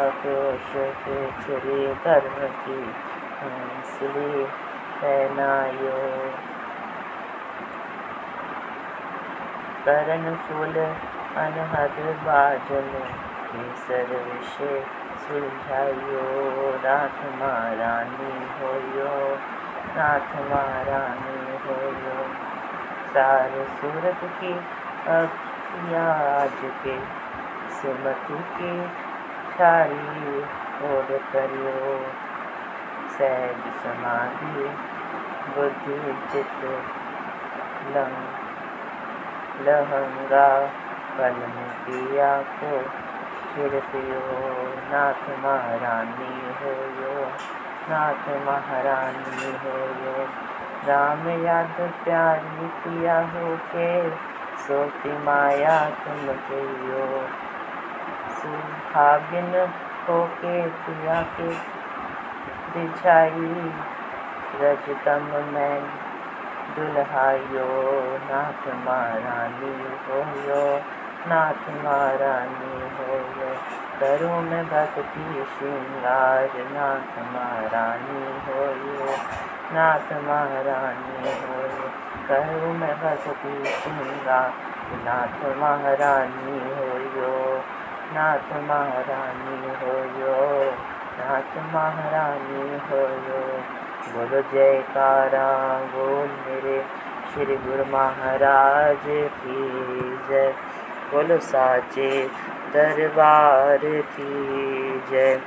अकोश 0.01 0.72
के 1.05 1.18
छुरी 1.43 1.95
धर्म 1.95 2.49
की 2.64 2.81
हंसली 3.39 4.45
पहनायो। 5.01 5.95
करण 9.87 10.35
फूल 10.37 10.77
अनहद 11.43 11.99
बाजन 12.27 12.93
केसर 13.49 14.14
विषय 14.29 14.85
सुलझायो। 15.27 16.24
नाथ 16.87 17.22
महारानी 17.41 18.33
होयो 18.57 19.14
नाथ 19.97 20.35
महारानी 20.51 21.59
होयो। 21.66 22.26
सार 23.16 23.52
सूरत 23.76 24.22
की 24.38 24.50
आज 25.98 26.56
के 26.80 26.96
सुमति 27.76 28.40
की 28.56 28.72
छाई 29.52 30.32
ओर 30.88 31.12
करियो। 31.32 31.94
सहज 33.14 33.62
समाधि, 33.84 34.64
बुद्धि 35.54 35.96
चित 36.32 36.66
लंग, 37.94 38.18
लहंगा 39.68 40.48
पल 41.18 41.38
में 41.54 41.70
पिया 41.86 42.32
को 42.58 42.72
फिर 43.54 43.78
पियो 43.92 44.20
नाथ 44.90 45.22
महारानी 45.44 46.34
हो 46.58 46.74
यो, 46.98 47.14
नाथ 47.90 48.28
महारानी 48.48 49.56
हो 49.64 49.78
यो। 50.04 50.28
राम 50.89 51.28
याद 51.45 51.76
प्यारी 52.05 52.66
पिया 52.82 53.18
हो 53.20 53.57
के 53.57 54.11
सोती 54.64 55.12
माया 55.24 55.78
तुम 55.91 56.28
पियो 56.49 57.07
सुहागिन 58.37 59.51
होके 60.09 60.68
पिया 60.68 61.22
के 61.22 61.49
बिछाई, 62.74 63.72
रजतम 64.61 65.26
में 65.55 65.82
दुल्हायो 66.76 67.68
नाथ 68.30 68.68
महारानी 68.87 69.74
हो 70.07 70.22
नाथ 71.28 71.68
महारानी 71.84 72.80
हो 72.97 73.20
करूँ 74.01 74.43
मैं 74.43 74.64
भक्ति 74.66 75.47
श्रृंगार, 75.59 76.51
नाथ 76.70 77.18
महारानी 77.34 78.24
हो 78.47 79.55
नाथ 79.72 80.12
महारानी 80.12 81.30
हो 81.30 81.88
करूँ 82.28 82.74
मैं 82.74 82.94
भक्ति 82.94 83.64
श्रृंगार 83.64 84.52
नाथ 85.04 85.56
महारानी 85.56 86.58
हो 86.58 87.62
नाथ 88.14 88.52
महारानी 88.62 89.58
हो 89.80 90.04
नाथ 91.18 91.56
महारानी 91.74 92.78
हो 92.78 93.02
बोलो 94.06 94.40
जयकारा, 94.40 95.78
बोल 95.94 96.28
मेरे 96.28 96.86
श्री 97.34 97.56
गुरु 97.56 97.84
महाराज 97.84 99.04
की 99.06 100.18
जय। 100.28 100.54
बोलो 101.12 101.38
साचे 101.38 102.30
दरबार 102.72 103.78
की 103.84 105.02
जय। 105.10 105.40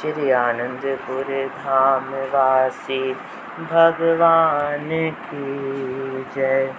श्री 0.00 0.30
आनंदपुर 0.30 1.46
धाम 1.46 2.14
वासी 2.14 3.16
भगवान 3.58 4.88
की 5.10 6.24
जय। 6.34 6.74